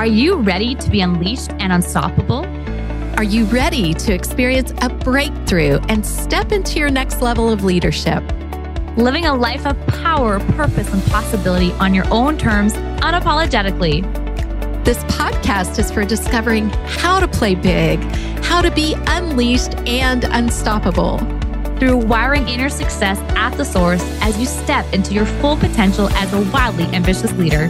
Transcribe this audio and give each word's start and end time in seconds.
Are 0.00 0.06
you 0.06 0.36
ready 0.36 0.74
to 0.76 0.90
be 0.90 1.02
unleashed 1.02 1.50
and 1.58 1.74
unstoppable? 1.74 2.46
Are 3.18 3.22
you 3.22 3.44
ready 3.44 3.92
to 3.92 4.14
experience 4.14 4.72
a 4.80 4.88
breakthrough 4.88 5.78
and 5.90 6.06
step 6.06 6.52
into 6.52 6.78
your 6.78 6.88
next 6.88 7.20
level 7.20 7.50
of 7.50 7.64
leadership? 7.64 8.24
Living 8.96 9.26
a 9.26 9.34
life 9.34 9.66
of 9.66 9.76
power, 9.88 10.40
purpose, 10.54 10.90
and 10.90 11.04
possibility 11.10 11.72
on 11.72 11.92
your 11.92 12.06
own 12.10 12.38
terms, 12.38 12.72
unapologetically. 13.02 14.00
This 14.86 14.96
podcast 15.04 15.78
is 15.78 15.90
for 15.90 16.06
discovering 16.06 16.70
how 16.86 17.20
to 17.20 17.28
play 17.28 17.54
big, 17.54 18.00
how 18.42 18.62
to 18.62 18.70
be 18.70 18.94
unleashed 19.06 19.74
and 19.86 20.24
unstoppable. 20.24 21.18
Through 21.78 21.98
wiring 21.98 22.48
inner 22.48 22.70
success 22.70 23.18
at 23.36 23.54
the 23.58 23.66
source 23.66 24.00
as 24.22 24.38
you 24.38 24.46
step 24.46 24.90
into 24.94 25.12
your 25.12 25.26
full 25.26 25.58
potential 25.58 26.08
as 26.12 26.32
a 26.32 26.40
wildly 26.52 26.84
ambitious 26.84 27.34
leader. 27.34 27.68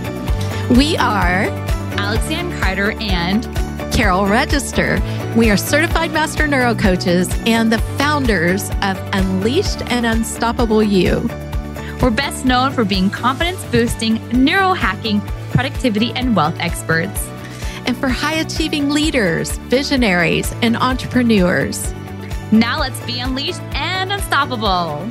We 0.76 0.96
are 0.98 1.69
Alex 2.00 2.24
Lianne 2.24 2.58
Carter 2.58 2.92
and 2.98 3.44
Carol 3.92 4.24
Register. 4.24 4.98
We 5.36 5.50
are 5.50 5.56
certified 5.58 6.12
master 6.12 6.46
neuro 6.46 6.74
coaches 6.74 7.28
and 7.44 7.70
the 7.70 7.78
founders 7.98 8.70
of 8.80 8.98
Unleashed 9.12 9.82
and 9.92 10.06
Unstoppable 10.06 10.82
You. 10.82 11.28
We're 12.00 12.10
best 12.10 12.46
known 12.46 12.72
for 12.72 12.86
being 12.86 13.10
confidence 13.10 13.62
boosting, 13.66 14.14
neuro 14.30 14.72
hacking, 14.72 15.20
productivity, 15.52 16.10
and 16.12 16.34
wealth 16.34 16.58
experts. 16.58 17.28
And 17.84 17.94
for 17.94 18.08
high 18.08 18.36
achieving 18.36 18.88
leaders, 18.88 19.58
visionaries, 19.68 20.50
and 20.62 20.78
entrepreneurs. 20.78 21.92
Now 22.50 22.80
let's 22.80 22.98
be 23.00 23.20
unleashed 23.20 23.60
and 23.74 24.10
unstoppable. 24.10 25.06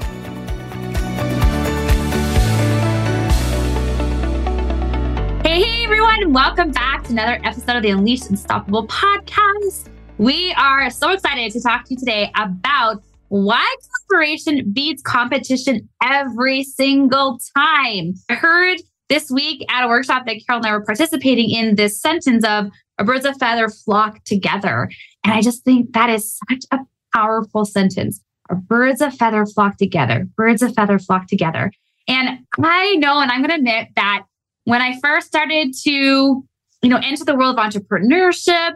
Everyone. 5.92 6.34
Welcome 6.34 6.70
back 6.70 7.06
to 7.06 7.14
another 7.14 7.42
episode 7.44 7.78
of 7.78 7.82
the 7.82 7.90
Unleashed 7.90 8.30
Unstoppable 8.30 8.86
podcast. 8.86 9.90
We 10.20 10.54
are 10.54 10.88
so 10.92 11.10
excited 11.10 11.52
to 11.54 11.62
talk 11.64 11.86
to 11.86 11.96
you 11.96 11.98
today 11.98 12.32
about 12.36 13.02
why 13.30 13.76
collaboration 14.08 14.72
beats 14.72 15.02
competition 15.02 15.90
every 16.04 16.62
single 16.64 17.40
time. 17.58 18.14
I 18.30 18.36
heard 18.36 18.78
this 19.10 19.32
week 19.32 19.66
at 19.72 19.84
a 19.84 19.88
workshop 19.88 20.28
that 20.28 20.40
Carol 20.46 20.60
and 20.60 20.68
I 20.68 20.74
were 20.74 20.86
participating 20.86 21.50
in 21.50 21.74
this 21.74 22.00
sentence 22.00 22.46
of 22.46 22.68
a 23.00 23.04
birds 23.04 23.26
of 23.26 23.36
feather 23.38 23.68
flock 23.68 24.24
together. 24.26 24.92
And 25.24 25.34
I 25.34 25.42
just 25.42 25.66
think 25.66 25.94
that 25.94 26.12
is 26.12 26.40
such 26.52 26.66
a 26.70 26.78
powerful 27.16 27.66
sentence. 27.66 28.22
A 28.52 28.56
birds 28.56 29.02
of 29.02 29.16
feather 29.16 29.44
flock 29.48 29.78
together, 29.78 30.28
birds 30.38 30.62
of 30.62 30.76
feather 30.76 31.00
flock 31.00 31.26
together. 31.26 31.72
And 32.08 32.40
I 32.64 32.96
know, 32.98 33.20
and 33.22 33.32
I'm 33.32 33.42
going 33.42 33.50
to 33.50 33.56
admit 33.56 33.88
that 33.96 34.26
when 34.70 34.84
I 34.84 35.00
first 35.00 35.26
started 35.26 35.74
to, 35.84 35.90
you 35.90 36.90
know, 36.90 37.00
enter 37.04 37.26
the 37.26 37.36
world 37.36 37.58
of 37.58 37.66
entrepreneurship, 37.66 38.74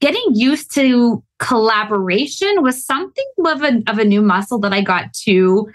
getting 0.00 0.24
used 0.34 0.74
to 0.74 1.22
collaboration 1.38 2.60
was 2.60 2.84
something 2.84 3.24
of 3.46 3.62
a, 3.62 3.82
of 3.86 3.98
a 3.98 4.04
new 4.04 4.20
muscle 4.20 4.58
that 4.58 4.72
I 4.72 4.80
got 4.80 5.12
to 5.24 5.70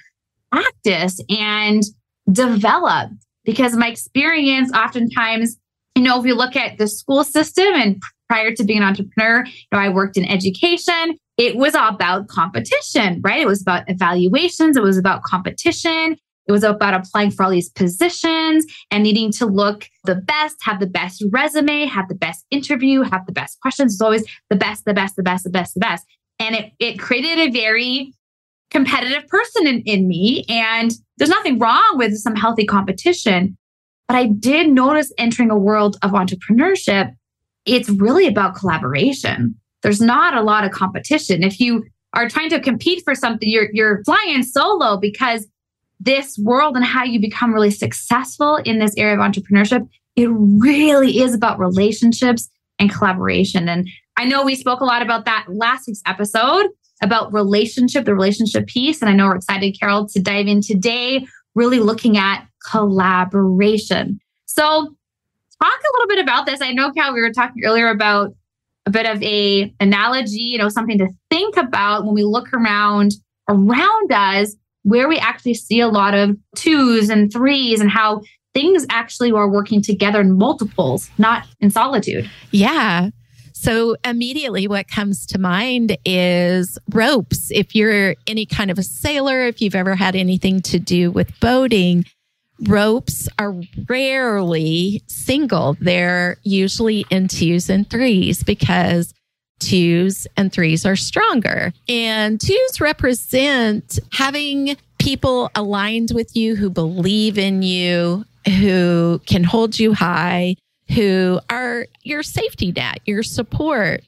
practice 0.51 1.21
and 1.29 1.81
develop 2.29 3.11
because 3.45 3.73
my 3.73 3.87
experience 3.87 4.69
oftentimes, 4.73 5.57
you 5.95 6.03
know, 6.03 6.19
if 6.19 6.25
you 6.25 6.35
look 6.35 6.57
at 6.57 6.77
the 6.77 6.89
school 6.89 7.23
system 7.23 7.73
and 7.73 8.01
prior 8.27 8.53
to 8.53 8.65
being 8.65 8.79
an 8.79 8.85
entrepreneur, 8.85 9.45
you 9.45 9.67
know, 9.71 9.79
I 9.79 9.87
worked 9.87 10.17
in 10.17 10.25
education. 10.25 11.17
It 11.37 11.55
was 11.55 11.73
all 11.73 11.87
about 11.87 12.27
competition, 12.27 13.21
right? 13.23 13.39
It 13.39 13.47
was 13.47 13.61
about 13.61 13.89
evaluations. 13.89 14.75
It 14.75 14.83
was 14.83 14.97
about 14.97 15.23
competition. 15.23 16.17
It 16.51 16.55
was 16.55 16.63
about 16.65 16.93
applying 16.93 17.31
for 17.31 17.43
all 17.43 17.49
these 17.49 17.69
positions 17.69 18.65
and 18.91 19.03
needing 19.03 19.31
to 19.33 19.45
look 19.45 19.87
the 20.03 20.15
best, 20.15 20.57
have 20.63 20.81
the 20.81 20.85
best 20.85 21.23
resume, 21.31 21.85
have 21.85 22.09
the 22.09 22.15
best 22.15 22.45
interview, 22.51 23.03
have 23.03 23.25
the 23.25 23.31
best 23.31 23.57
questions. 23.61 23.93
It's 23.93 24.01
always 24.01 24.25
the 24.49 24.57
best, 24.57 24.83
the 24.83 24.93
best, 24.93 25.15
the 25.15 25.23
best, 25.23 25.45
the 25.45 25.49
best, 25.49 25.75
the 25.75 25.79
best. 25.79 26.05
And 26.39 26.55
it, 26.55 26.73
it 26.77 26.99
created 26.99 27.39
a 27.39 27.51
very 27.51 28.13
competitive 28.69 29.29
person 29.29 29.65
in, 29.65 29.79
in 29.83 30.09
me. 30.09 30.43
And 30.49 30.91
there's 31.15 31.29
nothing 31.29 31.57
wrong 31.57 31.93
with 31.93 32.17
some 32.17 32.35
healthy 32.35 32.65
competition. 32.65 33.57
But 34.09 34.17
I 34.17 34.25
did 34.25 34.67
notice 34.67 35.13
entering 35.17 35.51
a 35.51 35.57
world 35.57 35.95
of 36.01 36.11
entrepreneurship, 36.11 37.15
it's 37.65 37.87
really 37.87 38.27
about 38.27 38.55
collaboration. 38.55 39.55
There's 39.83 40.01
not 40.01 40.33
a 40.33 40.41
lot 40.41 40.65
of 40.65 40.71
competition. 40.71 41.43
If 41.43 41.61
you 41.61 41.85
are 42.13 42.27
trying 42.27 42.49
to 42.49 42.59
compete 42.59 43.05
for 43.05 43.15
something, 43.15 43.47
you're, 43.47 43.69
you're 43.71 44.03
flying 44.03 44.43
solo 44.43 44.97
because 44.97 45.47
this 46.01 46.37
world 46.37 46.75
and 46.75 46.85
how 46.85 47.03
you 47.03 47.19
become 47.19 47.53
really 47.53 47.71
successful 47.71 48.57
in 48.57 48.79
this 48.79 48.93
area 48.97 49.13
of 49.13 49.19
entrepreneurship, 49.19 49.87
it 50.15 50.29
really 50.29 51.19
is 51.19 51.33
about 51.33 51.59
relationships 51.59 52.49
and 52.79 52.91
collaboration. 52.91 53.69
And 53.69 53.87
I 54.17 54.25
know 54.25 54.43
we 54.43 54.55
spoke 54.55 54.81
a 54.81 54.85
lot 54.85 55.01
about 55.01 55.25
that 55.25 55.45
last 55.47 55.87
week's 55.87 56.01
episode 56.05 56.67
about 57.01 57.33
relationship, 57.33 58.05
the 58.05 58.13
relationship 58.13 58.67
piece. 58.67 59.01
And 59.01 59.09
I 59.09 59.13
know 59.13 59.27
we're 59.27 59.37
excited, 59.37 59.75
Carol, 59.79 60.07
to 60.09 60.19
dive 60.19 60.47
in 60.47 60.61
today, 60.61 61.25
really 61.55 61.79
looking 61.79 62.17
at 62.17 62.45
collaboration. 62.69 64.19
So, 64.45 64.61
talk 65.63 65.79
a 65.79 65.93
little 65.93 66.07
bit 66.07 66.19
about 66.19 66.45
this. 66.45 66.61
I 66.61 66.71
know, 66.71 66.91
Carol, 66.91 67.13
we 67.13 67.21
were 67.21 67.31
talking 67.31 67.63
earlier 67.65 67.89
about 67.89 68.35
a 68.85 68.91
bit 68.91 69.05
of 69.05 69.21
a 69.23 69.73
analogy, 69.79 70.39
you 70.39 70.57
know, 70.57 70.69
something 70.69 70.97
to 70.97 71.07
think 71.29 71.57
about 71.57 72.05
when 72.05 72.13
we 72.13 72.23
look 72.23 72.53
around 72.53 73.13
around 73.49 74.11
us 74.11 74.55
where 74.83 75.07
we 75.07 75.17
actually 75.17 75.53
see 75.53 75.79
a 75.79 75.87
lot 75.87 76.13
of 76.13 76.37
twos 76.55 77.09
and 77.09 77.31
threes 77.31 77.79
and 77.79 77.89
how 77.89 78.21
things 78.53 78.85
actually 78.89 79.31
are 79.31 79.49
working 79.49 79.81
together 79.81 80.21
in 80.21 80.37
multiples, 80.37 81.09
not 81.17 81.45
in 81.59 81.69
solitude. 81.69 82.29
Yeah. 82.51 83.09
So 83.53 83.95
immediately 84.03 84.67
what 84.67 84.87
comes 84.87 85.25
to 85.27 85.39
mind 85.39 85.97
is 86.03 86.79
ropes. 86.91 87.51
If 87.51 87.75
you're 87.75 88.15
any 88.25 88.45
kind 88.45 88.71
of 88.71 88.79
a 88.79 88.83
sailor, 88.83 89.43
if 89.43 89.61
you've 89.61 89.75
ever 89.75 89.95
had 89.95 90.15
anything 90.15 90.61
to 90.63 90.79
do 90.79 91.11
with 91.11 91.39
boating, 91.39 92.05
ropes 92.67 93.29
are 93.37 93.55
rarely 93.87 95.03
single. 95.07 95.77
They're 95.79 96.37
usually 96.43 97.05
in 97.09 97.27
twos 97.27 97.69
and 97.69 97.87
threes 97.87 98.43
because 98.43 99.13
twos 99.61 100.27
and 100.35 100.51
threes 100.51 100.85
are 100.85 100.95
stronger. 100.95 101.71
And 101.87 102.41
twos 102.41 102.81
represent 102.81 103.99
having 104.11 104.75
people 104.99 105.49
aligned 105.55 106.11
with 106.13 106.35
you 106.35 106.55
who 106.55 106.69
believe 106.69 107.37
in 107.37 107.61
you, 107.61 108.25
who 108.45 109.21
can 109.25 109.43
hold 109.43 109.79
you 109.79 109.93
high, 109.93 110.55
who 110.93 111.39
are 111.49 111.87
your 112.03 112.23
safety 112.23 112.71
net, 112.71 112.99
your 113.05 113.23
support. 113.23 114.03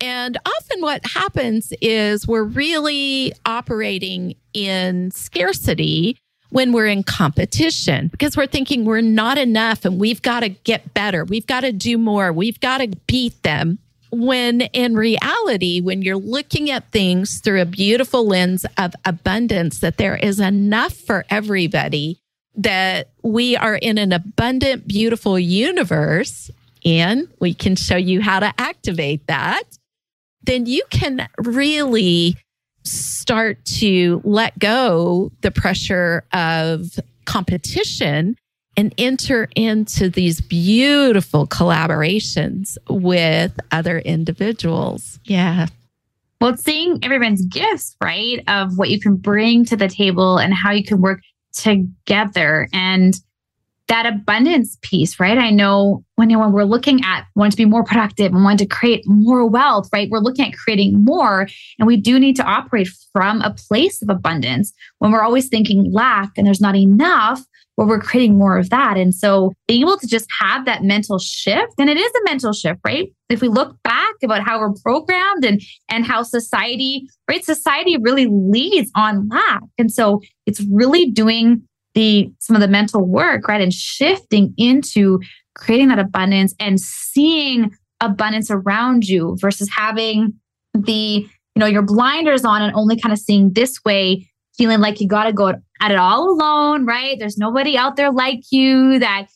And 0.00 0.36
often 0.44 0.82
what 0.82 1.00
happens 1.06 1.72
is 1.80 2.26
we're 2.26 2.42
really 2.42 3.32
operating 3.46 4.34
in 4.52 5.10
scarcity 5.10 6.18
when 6.50 6.72
we're 6.72 6.86
in 6.86 7.02
competition 7.02 8.08
because 8.08 8.36
we're 8.36 8.46
thinking 8.46 8.84
we're 8.84 9.00
not 9.00 9.38
enough 9.38 9.84
and 9.84 9.98
we've 9.98 10.22
got 10.22 10.40
to 10.40 10.48
get 10.48 10.94
better. 10.94 11.24
We've 11.24 11.46
got 11.46 11.60
to 11.60 11.72
do 11.72 11.98
more. 11.98 12.32
We've 12.32 12.60
got 12.60 12.78
to 12.78 12.88
beat 13.06 13.42
them. 13.42 13.78
When 14.10 14.62
in 14.62 14.94
reality, 14.94 15.80
when 15.80 16.02
you're 16.02 16.16
looking 16.16 16.70
at 16.70 16.90
things 16.92 17.40
through 17.40 17.62
a 17.62 17.66
beautiful 17.66 18.26
lens 18.26 18.64
of 18.78 18.94
abundance, 19.04 19.80
that 19.80 19.96
there 19.96 20.16
is 20.16 20.40
enough 20.40 20.94
for 20.94 21.24
everybody, 21.28 22.20
that 22.56 23.10
we 23.22 23.56
are 23.56 23.76
in 23.76 23.98
an 23.98 24.12
abundant, 24.12 24.88
beautiful 24.88 25.38
universe, 25.38 26.50
and 26.84 27.28
we 27.40 27.52
can 27.52 27.76
show 27.76 27.96
you 27.96 28.20
how 28.20 28.40
to 28.40 28.52
activate 28.58 29.26
that, 29.26 29.64
then 30.42 30.66
you 30.66 30.84
can 30.90 31.28
really 31.38 32.36
start 32.84 33.64
to 33.64 34.20
let 34.24 34.58
go 34.58 35.32
the 35.40 35.50
pressure 35.50 36.24
of 36.32 36.98
competition 37.24 38.36
and 38.76 38.94
enter 38.98 39.48
into 39.56 40.08
these 40.08 40.40
beautiful 40.40 41.46
collaborations 41.46 42.76
with 42.88 43.58
other 43.72 43.98
individuals. 44.00 45.18
Yeah. 45.24 45.66
Well, 46.40 46.52
it's 46.52 46.64
seeing 46.64 46.98
everyone's 47.02 47.44
gifts, 47.46 47.96
right? 48.02 48.42
Of 48.46 48.76
what 48.76 48.90
you 48.90 49.00
can 49.00 49.16
bring 49.16 49.64
to 49.66 49.76
the 49.76 49.88
table 49.88 50.36
and 50.38 50.52
how 50.52 50.70
you 50.72 50.84
can 50.84 51.00
work 51.00 51.20
together. 51.54 52.68
And 52.72 53.14
that 53.88 54.04
abundance 54.04 54.76
piece, 54.82 55.20
right? 55.20 55.38
I 55.38 55.50
know 55.50 56.04
when, 56.16 56.28
know, 56.28 56.40
when 56.40 56.52
we're 56.52 56.64
looking 56.64 57.04
at 57.04 57.24
wanting 57.36 57.52
to 57.52 57.56
be 57.56 57.64
more 57.64 57.84
productive 57.84 58.32
and 58.32 58.42
wanting 58.42 58.66
to 58.66 58.74
create 58.74 59.04
more 59.06 59.46
wealth, 59.46 59.88
right? 59.92 60.10
We're 60.10 60.18
looking 60.18 60.46
at 60.46 60.56
creating 60.56 61.04
more. 61.04 61.46
And 61.78 61.86
we 61.86 61.96
do 61.96 62.18
need 62.18 62.36
to 62.36 62.44
operate 62.44 62.88
from 63.12 63.40
a 63.42 63.54
place 63.54 64.02
of 64.02 64.10
abundance 64.10 64.72
when 64.98 65.12
we're 65.12 65.22
always 65.22 65.48
thinking 65.48 65.92
lack 65.92 66.30
and 66.36 66.46
there's 66.46 66.60
not 66.60 66.74
enough 66.74 67.42
where 67.76 67.86
we're 67.86 68.00
creating 68.00 68.36
more 68.36 68.58
of 68.58 68.70
that. 68.70 68.96
And 68.96 69.14
so 69.14 69.52
being 69.68 69.82
able 69.82 69.98
to 69.98 70.06
just 70.06 70.26
have 70.40 70.64
that 70.66 70.82
mental 70.82 71.18
shift, 71.18 71.74
and 71.78 71.88
it 71.88 71.96
is 71.96 72.10
a 72.10 72.24
mental 72.24 72.52
shift, 72.52 72.80
right? 72.84 73.10
If 73.28 73.40
we 73.40 73.48
look 73.48 73.76
back 73.82 74.14
about 74.24 74.42
how 74.42 74.58
we're 74.58 74.74
programmed 74.82 75.44
and 75.44 75.62
and 75.88 76.04
how 76.04 76.22
society, 76.22 77.08
right? 77.30 77.44
Society 77.44 77.96
really 77.98 78.26
leads 78.26 78.90
on 78.96 79.28
lack. 79.28 79.62
And 79.78 79.92
so 79.92 80.20
it's 80.46 80.60
really 80.70 81.10
doing 81.10 81.62
the 81.94 82.30
some 82.40 82.56
of 82.56 82.62
the 82.62 82.68
mental 82.68 83.04
work, 83.06 83.48
right? 83.48 83.60
And 83.60 83.72
shifting 83.72 84.54
into 84.56 85.20
creating 85.54 85.88
that 85.88 85.98
abundance 85.98 86.54
and 86.60 86.80
seeing 86.80 87.70
abundance 88.00 88.50
around 88.50 89.08
you 89.08 89.36
versus 89.40 89.70
having 89.74 90.34
the, 90.74 90.92
you 91.24 91.28
know, 91.56 91.66
your 91.66 91.82
blinders 91.82 92.44
on 92.44 92.62
and 92.62 92.74
only 92.74 92.98
kind 92.98 93.12
of 93.12 93.18
seeing 93.18 93.52
this 93.54 93.82
way, 93.84 94.28
feeling 94.56 94.80
like 94.80 95.00
you 95.00 95.08
got 95.08 95.24
to 95.24 95.32
go 95.32 95.48
at 95.48 95.60
it 95.80 95.96
all 95.96 96.30
alone, 96.30 96.86
right? 96.86 97.18
There's 97.18 97.38
nobody 97.38 97.76
out 97.76 97.96
there 97.96 98.10
like 98.10 98.40
you 98.50 98.98
that 98.98 99.26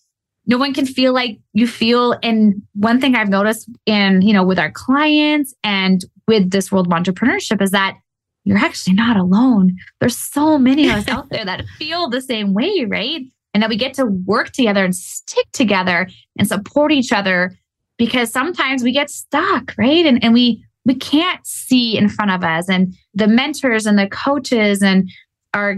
no 0.46 0.58
one 0.58 0.74
can 0.74 0.86
feel 0.86 1.12
like 1.12 1.38
you 1.52 1.66
feel. 1.66 2.16
And 2.22 2.62
one 2.74 3.00
thing 3.00 3.14
I've 3.14 3.28
noticed 3.28 3.68
in, 3.86 4.22
you 4.22 4.32
know, 4.32 4.44
with 4.44 4.58
our 4.58 4.70
clients 4.70 5.54
and 5.62 6.04
with 6.26 6.50
this 6.50 6.72
world 6.72 6.86
of 6.86 6.92
entrepreneurship 6.92 7.60
is 7.62 7.70
that 7.70 7.96
you're 8.44 8.58
actually 8.58 8.94
not 8.94 9.16
alone. 9.16 9.76
There's 10.00 10.16
so 10.16 10.58
many 10.58 10.88
of 10.88 10.96
us 10.96 11.08
out 11.08 11.28
there 11.30 11.44
that 11.44 11.64
feel 11.78 12.08
the 12.08 12.22
same 12.22 12.54
way, 12.54 12.84
right? 12.88 13.22
And 13.52 13.62
that 13.62 13.68
we 13.68 13.76
get 13.76 13.94
to 13.94 14.06
work 14.06 14.50
together 14.52 14.84
and 14.84 14.94
stick 14.94 15.46
together 15.52 16.08
and 16.38 16.48
support 16.48 16.92
each 16.92 17.12
other 17.12 17.52
because 17.98 18.30
sometimes 18.30 18.82
we 18.82 18.92
get 18.92 19.10
stuck, 19.10 19.74
right? 19.76 20.06
And 20.06 20.22
and 20.24 20.32
we 20.32 20.64
we 20.84 20.94
can't 20.94 21.46
see 21.46 21.98
in 21.98 22.08
front 22.08 22.30
of 22.30 22.42
us. 22.42 22.68
And 22.68 22.94
the 23.14 23.28
mentors 23.28 23.86
and 23.86 23.98
the 23.98 24.08
coaches 24.08 24.82
and 24.82 25.10
our 25.52 25.76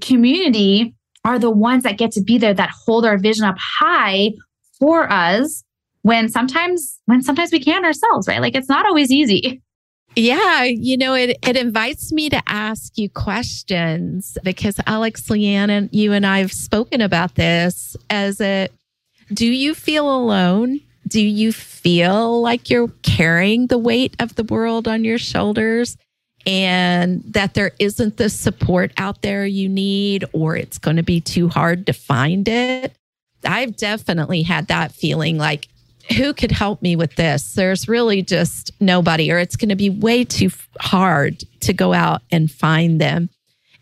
community 0.00 0.94
are 1.24 1.38
the 1.38 1.50
ones 1.50 1.82
that 1.82 1.98
get 1.98 2.12
to 2.12 2.22
be 2.22 2.38
there 2.38 2.54
that 2.54 2.70
hold 2.70 3.04
our 3.04 3.18
vision 3.18 3.44
up 3.44 3.56
high 3.58 4.30
for 4.78 5.10
us 5.12 5.64
when 6.02 6.28
sometimes 6.28 7.00
when 7.06 7.22
sometimes 7.22 7.52
we 7.52 7.60
can't 7.60 7.84
ourselves, 7.84 8.28
right? 8.28 8.40
Like 8.40 8.54
it's 8.54 8.68
not 8.68 8.86
always 8.86 9.10
easy. 9.10 9.62
Yeah, 10.16 10.64
you 10.64 10.96
know, 10.96 11.14
it, 11.14 11.36
it 11.46 11.56
invites 11.56 12.12
me 12.12 12.28
to 12.30 12.42
ask 12.46 12.96
you 12.96 13.08
questions 13.10 14.38
because 14.42 14.80
Alex 14.86 15.28
Lianne 15.28 15.88
you 15.92 16.12
and 16.12 16.26
I 16.26 16.38
have 16.38 16.52
spoken 16.52 17.00
about 17.00 17.34
this 17.34 17.96
as 18.10 18.40
a 18.40 18.68
do 19.32 19.46
you 19.46 19.74
feel 19.74 20.10
alone? 20.10 20.80
Do 21.06 21.20
you 21.20 21.52
feel 21.52 22.40
like 22.40 22.70
you're 22.70 22.88
carrying 23.02 23.66
the 23.66 23.78
weight 23.78 24.14
of 24.18 24.34
the 24.34 24.44
world 24.44 24.88
on 24.88 25.04
your 25.04 25.18
shoulders 25.18 25.96
and 26.48 27.22
that 27.26 27.52
there 27.52 27.72
isn't 27.78 28.16
the 28.16 28.30
support 28.30 28.90
out 28.96 29.20
there 29.20 29.44
you 29.44 29.68
need 29.68 30.24
or 30.32 30.56
it's 30.56 30.78
going 30.78 30.96
to 30.96 31.02
be 31.02 31.20
too 31.20 31.48
hard 31.48 31.86
to 31.86 31.92
find 31.92 32.48
it? 32.48 32.96
I've 33.44 33.76
definitely 33.76 34.42
had 34.42 34.68
that 34.68 34.92
feeling 34.92 35.36
like 35.36 35.68
who 36.16 36.32
could 36.32 36.50
help 36.50 36.80
me 36.80 36.96
with 36.96 37.16
this? 37.16 37.52
There's 37.52 37.86
really 37.86 38.22
just 38.22 38.70
nobody, 38.80 39.30
or 39.30 39.38
it's 39.38 39.56
going 39.56 39.68
to 39.68 39.76
be 39.76 39.90
way 39.90 40.24
too 40.24 40.50
hard 40.80 41.44
to 41.60 41.74
go 41.74 41.92
out 41.92 42.22
and 42.30 42.50
find 42.50 42.98
them. 42.98 43.28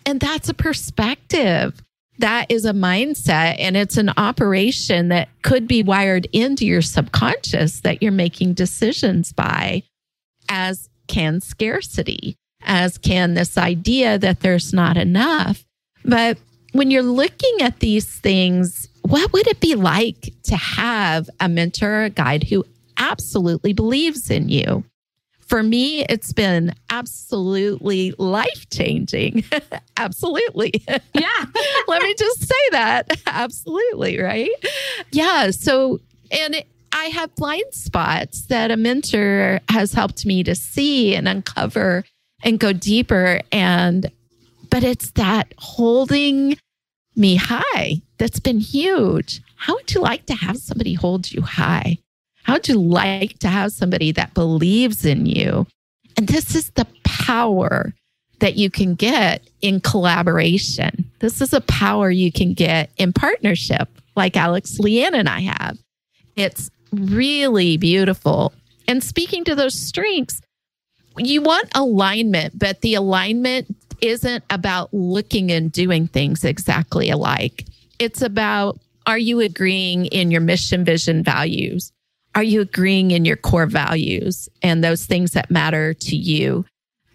And 0.04 0.18
that's 0.18 0.48
a 0.48 0.54
perspective. 0.54 1.80
That 2.18 2.50
is 2.50 2.64
a 2.64 2.72
mindset 2.72 3.56
and 3.58 3.76
it's 3.76 3.96
an 3.96 4.10
operation 4.16 5.08
that 5.08 5.28
could 5.42 5.68
be 5.68 5.84
wired 5.84 6.26
into 6.32 6.66
your 6.66 6.82
subconscious 6.82 7.80
that 7.80 8.02
you're 8.02 8.10
making 8.10 8.54
decisions 8.54 9.32
by, 9.32 9.84
as 10.48 10.88
can 11.06 11.40
scarcity, 11.40 12.36
as 12.66 12.98
can 12.98 13.34
this 13.34 13.56
idea 13.56 14.18
that 14.18 14.40
there's 14.40 14.72
not 14.72 14.96
enough. 14.96 15.64
But 16.04 16.38
when 16.72 16.90
you're 16.90 17.02
looking 17.02 17.62
at 17.62 17.80
these 17.80 18.06
things 18.06 18.88
what 19.08 19.32
would 19.32 19.46
it 19.46 19.60
be 19.60 19.76
like 19.76 20.32
to 20.44 20.56
have 20.56 21.30
a 21.38 21.48
mentor, 21.48 22.04
a 22.04 22.10
guide 22.10 22.42
who 22.44 22.64
absolutely 22.96 23.72
believes 23.72 24.30
in 24.30 24.48
you? 24.48 24.84
For 25.38 25.62
me, 25.62 26.04
it's 26.06 26.32
been 26.32 26.74
absolutely 26.90 28.14
life 28.18 28.68
changing. 28.70 29.44
absolutely. 29.96 30.72
Yeah. 31.14 31.44
Let 31.88 32.02
me 32.02 32.14
just 32.18 32.46
say 32.46 32.70
that. 32.72 33.08
absolutely. 33.26 34.20
Right. 34.20 34.50
Yeah. 35.12 35.50
So, 35.50 36.00
and 36.30 36.56
it, 36.56 36.66
I 36.92 37.06
have 37.06 37.34
blind 37.36 37.72
spots 37.72 38.46
that 38.46 38.70
a 38.70 38.76
mentor 38.76 39.60
has 39.68 39.92
helped 39.92 40.26
me 40.26 40.42
to 40.44 40.54
see 40.54 41.14
and 41.14 41.26
uncover 41.26 42.04
and 42.43 42.59
go 42.59 42.73
deeper. 42.73 43.41
And, 43.53 44.11
but 44.71 44.85
it's 44.85 45.11
that 45.12 45.53
holding 45.59 46.56
me 47.15 47.37
high 47.37 48.03
that's 48.19 48.41
been 48.41 48.61
huge. 48.61 49.41
How 49.56 49.75
would 49.75 49.93
you 49.93 50.00
like 50.00 50.27
to 50.27 50.35
have 50.35 50.59
somebody 50.59 50.94
hold 50.94 51.33
you 51.33 51.43
high? 51.43 51.99
How 52.43 52.55
would 52.55 52.69
you 52.69 52.81
like 52.81 53.38
to 53.41 53.49
have 53.49 53.73
somebody 53.73 54.12
that 54.12 54.35
believes 54.35 55.05
in 55.05 55.27
you? 55.27 55.67
And 56.17 56.29
this 56.29 56.55
is 56.55 56.71
the 56.71 56.87
power 57.05 57.93
that 58.38 58.56
you 58.56 58.71
can 58.71 58.94
get 58.94 59.43
in 59.62 59.81
collaboration. 59.81 61.11
This 61.21 61.41
is 61.41 61.53
a 61.53 61.61
power 61.62 62.11
you 62.11 62.31
can 62.31 62.53
get 62.53 62.91
in 62.99 63.12
partnership, 63.12 63.88
like 64.15 64.37
Alex 64.37 64.79
Lianne 64.79 65.15
and 65.15 65.29
I 65.29 65.41
have. 65.41 65.79
It's 66.37 66.71
really 66.93 67.77
beautiful. 67.77 68.53
And 68.87 69.03
speaking 69.03 69.43
to 69.44 69.55
those 69.55 69.75
strengths, 69.75 70.41
you 71.18 71.42
want 71.42 71.68
alignment, 71.74 72.58
but 72.58 72.80
the 72.80 72.94
alignment 72.94 73.74
isn't 74.00 74.44
about 74.50 74.92
looking 74.92 75.50
and 75.50 75.72
doing 75.72 76.08
things 76.08 76.44
exactly 76.44 77.10
alike. 77.10 77.64
It's 77.98 78.22
about 78.22 78.78
are 79.06 79.18
you 79.18 79.40
agreeing 79.40 80.06
in 80.06 80.30
your 80.30 80.40
mission, 80.40 80.84
vision, 80.84 81.22
values? 81.22 81.92
Are 82.34 82.42
you 82.42 82.60
agreeing 82.60 83.12
in 83.12 83.24
your 83.24 83.36
core 83.36 83.66
values 83.66 84.48
and 84.62 84.82
those 84.82 85.06
things 85.06 85.32
that 85.32 85.50
matter 85.50 85.94
to 85.94 86.16
you? 86.16 86.66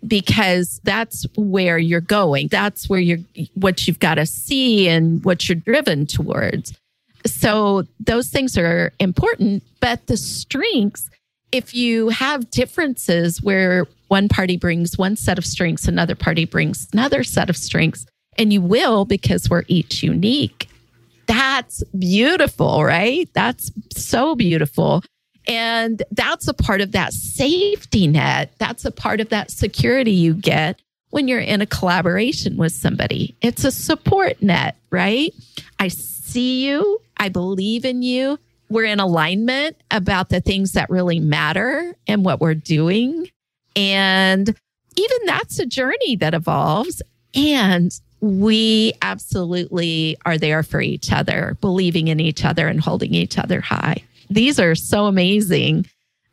Because 0.07 0.79
that's 0.83 1.27
where 1.35 1.77
you're 1.77 2.01
going. 2.01 2.47
That's 2.47 2.89
where 2.89 2.99
you're, 2.99 3.19
what 3.53 3.87
you've 3.87 3.99
got 3.99 4.15
to 4.15 4.25
see 4.25 4.87
and 4.87 5.23
what 5.23 5.47
you're 5.47 5.57
driven 5.57 6.07
towards. 6.07 6.73
So 7.25 7.83
those 7.99 8.29
things 8.29 8.57
are 8.57 8.93
important, 8.99 9.63
but 9.79 10.07
the 10.07 10.17
strengths, 10.17 11.07
if 11.51 11.73
you 11.73 12.09
have 12.09 12.49
differences 12.49 13.41
where 13.41 13.85
one 14.07 14.27
party 14.27 14.57
brings 14.57 14.97
one 14.97 15.15
set 15.15 15.37
of 15.37 15.45
strengths, 15.45 15.87
another 15.87 16.15
party 16.15 16.45
brings 16.45 16.87
another 16.93 17.23
set 17.23 17.49
of 17.49 17.57
strengths, 17.57 18.05
and 18.37 18.51
you 18.51 18.61
will 18.61 19.05
because 19.05 19.49
we're 19.49 19.63
each 19.67 20.03
unique. 20.03 20.67
That's 21.27 21.83
beautiful, 21.97 22.83
right? 22.83 23.29
That's 23.33 23.71
so 23.95 24.35
beautiful. 24.35 25.03
And 25.47 26.03
that's 26.11 26.47
a 26.47 26.53
part 26.53 26.81
of 26.81 26.91
that 26.91 27.13
safety 27.13 28.07
net. 28.07 28.53
That's 28.57 28.85
a 28.85 28.91
part 28.91 29.19
of 29.19 29.29
that 29.29 29.51
security 29.51 30.11
you 30.11 30.33
get 30.33 30.79
when 31.09 31.27
you're 31.27 31.39
in 31.39 31.61
a 31.61 31.65
collaboration 31.65 32.57
with 32.57 32.71
somebody. 32.71 33.35
It's 33.41 33.63
a 33.63 33.71
support 33.71 34.41
net, 34.41 34.77
right? 34.91 35.33
I 35.79 35.89
see 35.89 36.65
you. 36.65 37.01
I 37.17 37.29
believe 37.29 37.85
in 37.85 38.01
you. 38.01 38.39
We're 38.71 38.85
in 38.85 38.99
alignment 38.99 39.75
about 39.91 40.29
the 40.29 40.39
things 40.39 40.71
that 40.71 40.89
really 40.89 41.19
matter 41.19 41.93
and 42.07 42.23
what 42.23 42.39
we're 42.39 42.55
doing. 42.55 43.29
And 43.75 44.47
even 44.95 45.17
that's 45.25 45.59
a 45.59 45.65
journey 45.65 46.15
that 46.17 46.33
evolves. 46.33 47.01
And 47.35 47.91
we 48.21 48.93
absolutely 49.01 50.17
are 50.25 50.37
there 50.37 50.63
for 50.63 50.79
each 50.79 51.11
other, 51.11 51.57
believing 51.59 52.07
in 52.07 52.19
each 52.19 52.45
other 52.45 52.67
and 52.67 52.79
holding 52.79 53.13
each 53.13 53.37
other 53.37 53.59
high. 53.61 54.03
These 54.29 54.59
are 54.59 54.75
so 54.75 55.05
amazing. 55.05 55.85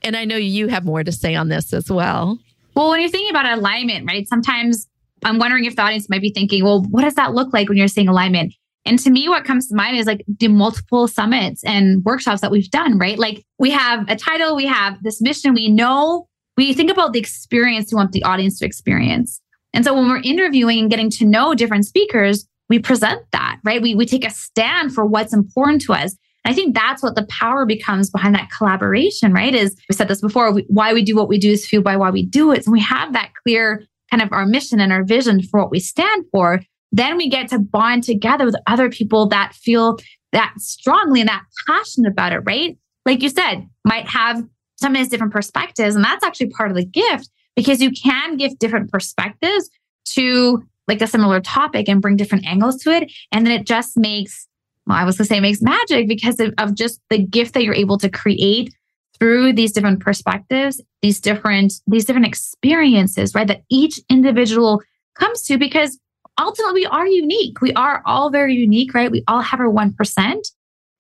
And 0.03 0.17
I 0.17 0.25
know 0.25 0.37
you 0.37 0.69
have 0.69 0.85
more 0.85 1.03
to 1.03 1.11
say 1.11 1.35
on 1.35 1.49
this 1.49 1.73
as 1.73 1.91
well. 1.91 2.39
Well, 2.75 2.91
when 2.91 3.01
you're 3.01 3.11
thinking 3.11 3.31
about 3.31 3.59
alignment, 3.59 4.07
right? 4.07 4.29
Sometimes 4.29 4.87
I'm 5.25 5.39
wondering 5.39 5.65
if 5.65 5.75
the 5.75 5.83
audience 5.83 6.09
might 6.09 6.23
be 6.23 6.31
thinking, 6.31 6.63
well, 6.63 6.83
what 6.83 7.03
does 7.03 7.15
that 7.15 7.35
look 7.35 7.53
like 7.53 7.69
when 7.69 7.79
you're 7.79 7.89
saying 7.89 8.07
alignment? 8.07 8.55
And 8.89 8.99
to 9.01 9.11
me, 9.11 9.29
what 9.29 9.45
comes 9.45 9.69
to 9.69 9.77
mind 9.77 9.99
is 9.99 10.07
like 10.07 10.25
the 10.27 10.49
multiple 10.49 11.07
summits 11.07 11.63
and 11.63 12.03
workshops 12.05 12.41
that 12.41 12.51
we've 12.51 12.71
done, 12.71 12.99
right? 12.99 13.19
Like 13.19 13.45
we 13.59 13.71
have 13.71 14.09
a 14.09 14.17
title, 14.17 14.57
we 14.57 14.67
have 14.67 15.03
this 15.03 15.21
mission, 15.21 15.53
we 15.53 15.69
know, 15.69 16.27
we 16.57 16.73
think 16.73 16.91
about 16.91 17.13
the 17.13 17.19
experience 17.19 17.93
we 17.93 17.97
want 17.97 18.13
the 18.13 18.25
audience 18.25 18.59
to 18.59 18.65
experience. 18.65 19.41
And 19.75 19.85
so 19.85 19.95
when 19.95 20.09
we're 20.09 20.23
interviewing 20.23 20.79
and 20.81 20.91
getting 20.91 21.11
to 21.11 21.27
know 21.27 21.55
different 21.55 21.85
speakers, 21.85 22.49
we 22.71 22.79
present 22.79 23.23
that, 23.33 23.61
right? 23.63 23.83
We, 23.83 23.95
we 23.95 24.07
take 24.07 24.27
a 24.27 24.31
stand 24.31 24.95
for 24.95 25.05
what's 25.05 25.35
important 25.35 25.83
to 25.83 25.93
us. 25.93 26.17
I 26.47 26.55
think 26.55 26.75
that's 26.75 27.03
what 27.03 27.15
the 27.15 27.27
power 27.27 27.67
becomes 27.67 28.09
behind 28.09 28.35
that 28.37 28.51
collaboration, 28.57 29.35
right? 29.35 29.55
Is 29.55 29.77
we 29.91 29.95
said 29.95 30.09
this 30.09 30.23
before, 30.23 30.51
we, 30.51 30.65
why 30.69 30.95
we 30.95 31.03
do 31.03 31.15
what 31.15 31.29
we 31.29 31.39
do 31.39 31.51
is 31.51 31.67
fueled 31.67 31.85
by 31.85 31.97
why 31.97 32.11
we 32.11 32.25
do 32.25 32.53
it. 32.53 32.65
So 32.65 32.71
we 32.71 32.81
have 32.81 33.13
that 33.13 33.33
clear 33.43 33.85
kind 34.11 34.23
of 34.23 34.33
our 34.33 34.47
mission 34.47 34.81
and 34.81 34.93
our 34.93 35.05
vision 35.05 35.43
for 35.43 35.61
what 35.61 35.71
we 35.71 35.79
stand 35.79 36.25
for. 36.33 36.63
Then 36.93 37.17
we 37.17 37.29
get 37.29 37.49
to 37.49 37.59
bond 37.59 38.05
together 38.05 38.45
with 38.45 38.57
other 38.67 38.89
people 38.89 39.29
that 39.29 39.55
feel 39.55 39.99
that 40.33 40.55
strongly 40.59 41.21
and 41.21 41.29
that 41.29 41.45
passionate 41.67 42.11
about 42.11 42.33
it, 42.33 42.41
right? 42.41 42.77
Like 43.05 43.23
you 43.23 43.29
said, 43.29 43.69
might 43.85 44.09
have 44.09 44.45
some 44.77 44.93
of 44.93 44.99
these 44.99 45.09
different 45.09 45.33
perspectives. 45.33 45.97
And 45.97 46.05
that's 46.05 46.25
actually 46.25 46.51
part 46.51 46.71
of 46.71 46.77
the 46.77 46.85
gift 46.85 47.29
because 47.57 47.81
you 47.81 47.91
can 47.91 48.37
give 48.37 48.59
different 48.59 48.91
perspectives 48.91 49.69
to 50.07 50.63
like 50.87 51.03
a 51.03 51.07
similar 51.07 51.41
topic 51.41 51.89
and 51.89 52.01
bring 52.01 52.17
different 52.17 52.47
angles 52.47 52.81
to 52.83 52.91
it. 52.91 53.13
And 53.33 53.47
then 53.47 53.59
it 53.59 53.67
just 53.67 53.97
makes, 53.97 54.47
well, 54.87 54.97
I 54.97 55.05
was 55.05 55.19
going 55.19 55.27
to 55.27 55.35
say 55.35 55.41
makes 55.41 55.61
magic 55.61 56.09
because 56.09 56.41
of, 56.41 56.55
of 56.59 56.75
just 56.75 57.01
the 57.11 57.19
gift 57.19 57.55
that 57.55 57.63
you're 57.63 57.75
able 57.75 57.99
to 57.99 58.09
create 58.09 58.75
through 59.19 59.53
these 59.53 59.73
different 59.73 60.01
perspectives, 60.01 60.81
these 61.03 61.21
different, 61.21 61.75
these 61.87 62.05
different 62.05 62.27
experiences, 62.27 63.35
right? 63.35 63.49
That 63.49 63.63
each 63.69 64.01
individual 64.09 64.83
comes 65.15 65.43
to 65.43 65.59
because 65.59 65.99
ultimately 66.39 66.83
we 66.83 66.87
are 66.87 67.07
unique. 67.07 67.61
We 67.61 67.73
are 67.75 68.03
all 68.07 68.31
very 68.31 68.55
unique, 68.55 68.95
right? 68.95 69.11
We 69.11 69.25
all 69.29 69.41
have 69.41 69.61
our 69.61 69.71
1%. 69.71 70.51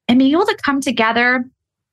And 0.08 0.18
being 0.18 0.32
able 0.32 0.46
to 0.46 0.56
come 0.64 0.80
together 0.80 1.44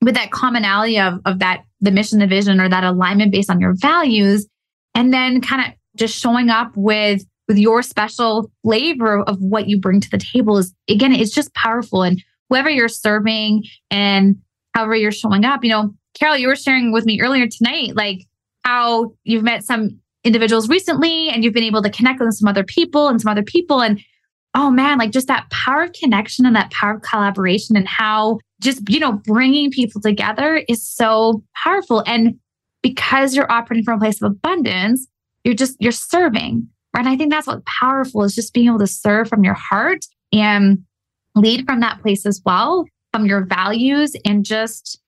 with 0.02 0.16
that 0.16 0.32
commonality 0.32 1.00
of, 1.00 1.20
of 1.26 1.40
that, 1.40 1.64
the 1.82 1.92
mission, 1.92 2.20
the 2.20 2.28
vision, 2.28 2.60
or 2.60 2.70
that 2.70 2.84
alignment 2.84 3.32
based 3.32 3.50
on 3.50 3.60
your 3.60 3.74
values. 3.76 4.48
And 4.94 5.14
then 5.14 5.42
kind 5.42 5.66
of 5.66 5.74
just 5.98 6.18
showing 6.18 6.50
up 6.50 6.72
with, 6.76 7.26
with 7.48 7.58
your 7.58 7.82
special 7.82 8.52
flavor 8.64 9.22
of 9.24 9.38
what 9.40 9.68
you 9.68 9.80
bring 9.80 10.00
to 10.02 10.10
the 10.10 10.18
table 10.18 10.58
is 10.58 10.74
again, 10.90 11.14
it's 11.14 11.34
just 11.34 11.54
powerful. 11.54 12.04
And 12.04 12.24
whoever 12.50 12.70
you're 12.70 12.88
serving 12.88 13.64
and 13.92 14.38
however 14.74 14.96
you're 14.96 15.12
showing 15.12 15.46
up, 15.46 15.64
you 15.64 15.70
know, 15.70 15.94
Carol, 16.14 16.38
you 16.38 16.48
were 16.48 16.56
sharing 16.56 16.94
with 16.94 17.06
me 17.06 17.20
earlier 17.22 17.48
tonight, 17.48 17.96
like 17.96 18.26
how 18.64 19.14
you've 19.24 19.44
met 19.44 19.64
some 19.64 20.00
individuals 20.26 20.68
recently 20.68 21.30
and 21.30 21.44
you've 21.44 21.54
been 21.54 21.64
able 21.64 21.82
to 21.84 21.90
connect 21.90 22.20
with 22.20 22.34
some 22.34 22.50
other 22.50 22.64
people 22.64 23.08
and 23.08 23.22
some 23.22 23.32
other 23.32 23.44
people. 23.44 23.82
And 23.82 24.02
oh 24.56 24.72
man, 24.72 24.98
like 24.98 25.12
just 25.12 25.28
that 25.28 25.50
power 25.52 25.84
of 25.84 25.94
connection 25.94 26.46
and 26.46 26.56
that 26.56 26.72
power 26.72 26.96
of 26.96 27.02
collaboration 27.04 27.78
and 27.78 27.88
how 27.88 28.40
just, 28.62 28.90
you 28.90 29.00
know, 29.00 29.14
bringing 29.14 29.70
people 29.70 30.02
together 30.02 30.64
is 30.68 30.86
so 30.86 31.44
powerful. 31.64 32.04
And 32.06 32.36
because 32.82 33.36
you're 33.36 33.52
operating 33.52 33.84
from 33.84 33.98
a 33.98 34.00
place 34.00 34.22
of 34.22 34.32
abundance, 34.32 35.08
you're 35.44 35.54
just, 35.54 35.78
you're 35.80 35.92
serving. 35.92 36.68
Right. 36.94 37.02
And 37.02 37.10
I 37.10 37.18
think 37.18 37.32
that's 37.32 37.48
what's 37.48 37.64
powerful 37.66 38.24
is 38.24 38.34
just 38.34 38.54
being 38.54 38.68
able 38.68 38.80
to 38.80 38.88
serve 38.88 39.28
from 39.28 39.44
your 39.44 39.54
heart 39.54 40.06
and 40.32 40.80
lead 41.36 41.66
from 41.66 41.82
that 41.82 42.02
place 42.02 42.26
as 42.26 42.42
well, 42.46 42.86
from 43.12 43.26
your 43.26 43.46
values 43.46 44.16
and 44.26 44.46
just 44.46 45.00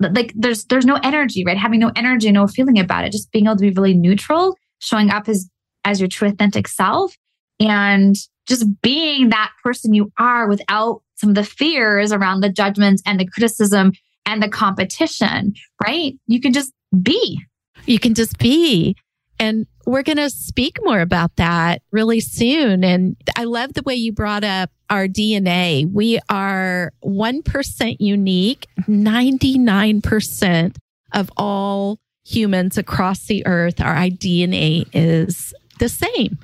like 0.00 0.32
there's 0.36 0.64
there's 0.66 0.86
no 0.86 0.98
energy, 1.02 1.44
right? 1.44 1.56
Having 1.56 1.80
no 1.80 1.92
energy, 1.96 2.30
no 2.30 2.46
feeling 2.46 2.78
about 2.78 3.04
it, 3.04 3.12
just 3.12 3.30
being 3.32 3.46
able 3.46 3.56
to 3.56 3.62
be 3.62 3.70
really 3.70 3.94
neutral, 3.94 4.56
showing 4.78 5.10
up 5.10 5.28
as 5.28 5.48
as 5.84 6.00
your 6.00 6.08
true 6.08 6.28
authentic 6.28 6.68
self 6.68 7.16
and 7.60 8.16
just 8.46 8.66
being 8.82 9.28
that 9.30 9.52
person 9.62 9.94
you 9.94 10.10
are 10.18 10.48
without 10.48 11.02
some 11.16 11.30
of 11.30 11.34
the 11.34 11.44
fears 11.44 12.12
around 12.12 12.40
the 12.40 12.48
judgments 12.48 13.02
and 13.04 13.18
the 13.18 13.26
criticism 13.26 13.92
and 14.24 14.42
the 14.42 14.48
competition, 14.48 15.52
right? 15.84 16.14
You 16.26 16.40
can 16.40 16.52
just 16.52 16.72
be. 17.02 17.40
You 17.86 17.98
can 17.98 18.14
just 18.14 18.38
be. 18.38 18.96
And 19.40 19.66
we're 19.88 20.02
going 20.02 20.18
to 20.18 20.28
speak 20.28 20.76
more 20.84 21.00
about 21.00 21.34
that 21.36 21.80
really 21.90 22.20
soon. 22.20 22.84
And 22.84 23.16
I 23.36 23.44
love 23.44 23.72
the 23.72 23.82
way 23.82 23.94
you 23.94 24.12
brought 24.12 24.44
up 24.44 24.70
our 24.90 25.08
DNA. 25.08 25.90
We 25.90 26.20
are 26.28 26.92
1% 27.02 27.96
unique, 27.98 28.66
99% 28.82 30.76
of 31.14 31.30
all 31.38 31.98
humans 32.26 32.76
across 32.76 33.24
the 33.24 33.46
earth, 33.46 33.80
our 33.80 33.94
DNA 34.10 34.86
is 34.92 35.54
the 35.78 35.88
same. 35.88 36.38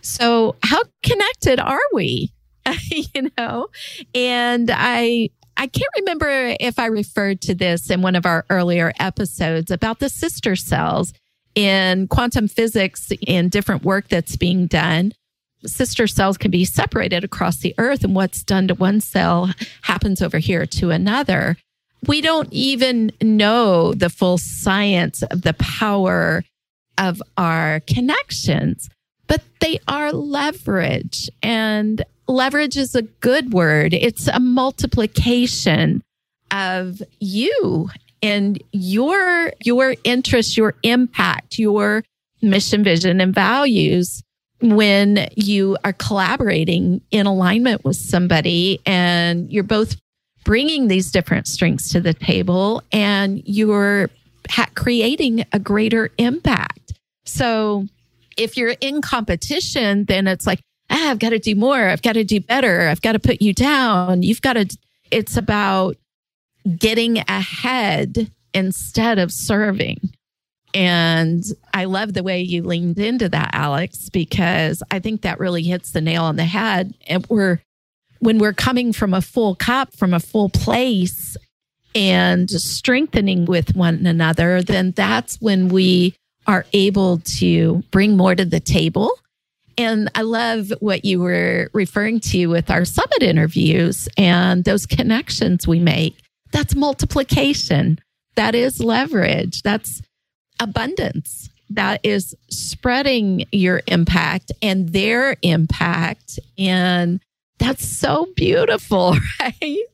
So, 0.00 0.56
how 0.62 0.80
connected 1.02 1.60
are 1.60 1.78
we? 1.92 2.32
you 2.90 3.30
know, 3.36 3.68
and 4.14 4.70
I 4.72 5.30
I 5.58 5.66
can't 5.66 5.92
remember 5.98 6.54
if 6.60 6.78
I 6.78 6.86
referred 6.86 7.40
to 7.42 7.54
this 7.54 7.90
in 7.90 8.02
one 8.02 8.16
of 8.16 8.24
our 8.24 8.44
earlier 8.50 8.92
episodes 8.98 9.70
about 9.70 9.98
the 9.98 10.08
sister 10.08 10.56
cells 10.56 11.12
in 11.56 12.06
quantum 12.06 12.46
physics 12.46 13.10
and 13.26 13.50
different 13.50 13.82
work 13.82 14.06
that's 14.08 14.36
being 14.36 14.68
done. 14.68 15.12
Sister 15.64 16.06
cells 16.06 16.38
can 16.38 16.52
be 16.52 16.64
separated 16.64 17.24
across 17.24 17.56
the 17.56 17.74
earth, 17.78 18.04
and 18.04 18.14
what's 18.14 18.44
done 18.44 18.68
to 18.68 18.74
one 18.74 19.00
cell 19.00 19.50
happens 19.82 20.22
over 20.22 20.38
here 20.38 20.66
to 20.66 20.90
another. 20.90 21.56
We 22.06 22.20
don't 22.20 22.52
even 22.52 23.10
know 23.20 23.92
the 23.92 24.10
full 24.10 24.38
science 24.38 25.24
of 25.24 25.42
the 25.42 25.54
power 25.54 26.44
of 26.98 27.20
our 27.36 27.80
connections 27.80 28.88
but 29.26 29.42
they 29.60 29.78
are 29.88 30.12
leverage. 30.12 31.28
And 31.42 32.04
leverage 32.28 32.76
is 32.76 32.94
a 32.94 33.02
good 33.02 33.52
word. 33.52 33.94
It's 33.94 34.28
a 34.28 34.40
multiplication 34.40 36.02
of 36.50 37.02
you 37.18 37.90
and 38.26 38.62
your 38.72 39.52
your 39.62 39.94
interests, 40.04 40.56
your 40.56 40.74
impact, 40.82 41.58
your 41.58 42.02
mission, 42.42 42.82
vision, 42.82 43.20
and 43.20 43.34
values 43.34 44.22
when 44.60 45.28
you 45.36 45.76
are 45.84 45.92
collaborating 45.92 47.00
in 47.10 47.26
alignment 47.26 47.84
with 47.84 47.96
somebody 47.96 48.80
and 48.86 49.50
you're 49.50 49.62
both 49.62 49.96
bringing 50.44 50.88
these 50.88 51.10
different 51.10 51.46
strengths 51.46 51.90
to 51.90 52.00
the 52.00 52.14
table 52.14 52.82
and 52.90 53.42
you're 53.44 54.08
ha- 54.48 54.70
creating 54.74 55.44
a 55.52 55.58
greater 55.58 56.10
impact. 56.18 56.94
So 57.26 57.86
if 58.36 58.56
you're 58.56 58.76
in 58.80 59.02
competition, 59.02 60.04
then 60.06 60.26
it's 60.26 60.46
like, 60.46 60.60
ah, 60.90 61.10
I've 61.10 61.18
got 61.18 61.30
to 61.30 61.38
do 61.38 61.54
more. 61.54 61.88
I've 61.88 62.02
got 62.02 62.14
to 62.14 62.24
do 62.24 62.40
better. 62.40 62.88
I've 62.88 63.02
got 63.02 63.12
to 63.12 63.18
put 63.18 63.42
you 63.42 63.52
down. 63.52 64.22
You've 64.22 64.42
got 64.42 64.54
to, 64.54 64.66
it's 65.10 65.36
about 65.36 65.96
getting 66.78 67.18
ahead 67.28 68.30
instead 68.54 69.18
of 69.18 69.32
serving. 69.32 70.10
And 70.74 71.44
I 71.72 71.84
love 71.84 72.12
the 72.12 72.22
way 72.22 72.42
you 72.42 72.62
leaned 72.62 72.98
into 72.98 73.28
that, 73.30 73.50
Alex, 73.54 74.10
because 74.10 74.82
I 74.90 74.98
think 74.98 75.22
that 75.22 75.40
really 75.40 75.62
hits 75.62 75.92
the 75.92 76.00
nail 76.00 76.24
on 76.24 76.36
the 76.36 76.44
head. 76.44 76.94
And 77.06 77.26
we're, 77.28 77.60
when 78.18 78.38
we're 78.38 78.52
coming 78.52 78.92
from 78.92 79.14
a 79.14 79.22
full 79.22 79.54
cup, 79.54 79.94
from 79.96 80.12
a 80.12 80.20
full 80.20 80.48
place, 80.50 81.36
and 81.94 82.50
strengthening 82.50 83.46
with 83.46 83.74
one 83.74 84.04
another, 84.04 84.62
then 84.62 84.90
that's 84.90 85.40
when 85.40 85.68
we 85.68 86.14
are 86.46 86.66
able 86.74 87.18
to 87.38 87.82
bring 87.90 88.16
more 88.16 88.34
to 88.34 88.44
the 88.44 88.60
table. 88.60 89.10
And 89.78 90.10
I 90.14 90.22
love 90.22 90.72
what 90.80 91.04
you 91.06 91.20
were 91.20 91.70
referring 91.72 92.20
to 92.20 92.46
with 92.48 92.70
our 92.70 92.84
summit 92.84 93.22
interviews 93.22 94.08
and 94.16 94.64
those 94.64 94.84
connections 94.84 95.66
we 95.66 95.80
make. 95.80 96.16
That's 96.56 96.74
multiplication. 96.74 97.98
That 98.36 98.54
is 98.54 98.80
leverage. 98.80 99.60
That's 99.60 100.00
abundance. 100.58 101.50
That 101.68 102.00
is 102.02 102.34
spreading 102.48 103.44
your 103.52 103.82
impact 103.88 104.52
and 104.62 104.88
their 104.88 105.36
impact. 105.42 106.38
And 106.56 107.20
that's 107.58 107.86
so 107.86 108.28
beautiful, 108.36 109.18
right? 109.40 109.84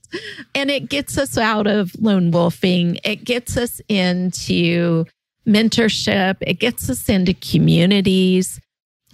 And 0.54 0.70
it 0.70 0.88
gets 0.88 1.18
us 1.18 1.36
out 1.36 1.66
of 1.66 2.00
lone 2.00 2.30
wolfing. 2.30 3.00
It 3.02 3.24
gets 3.24 3.56
us 3.56 3.80
into 3.88 5.04
mentorship. 5.44 6.36
It 6.42 6.60
gets 6.60 6.88
us 6.88 7.08
into 7.08 7.34
communities, 7.34 8.60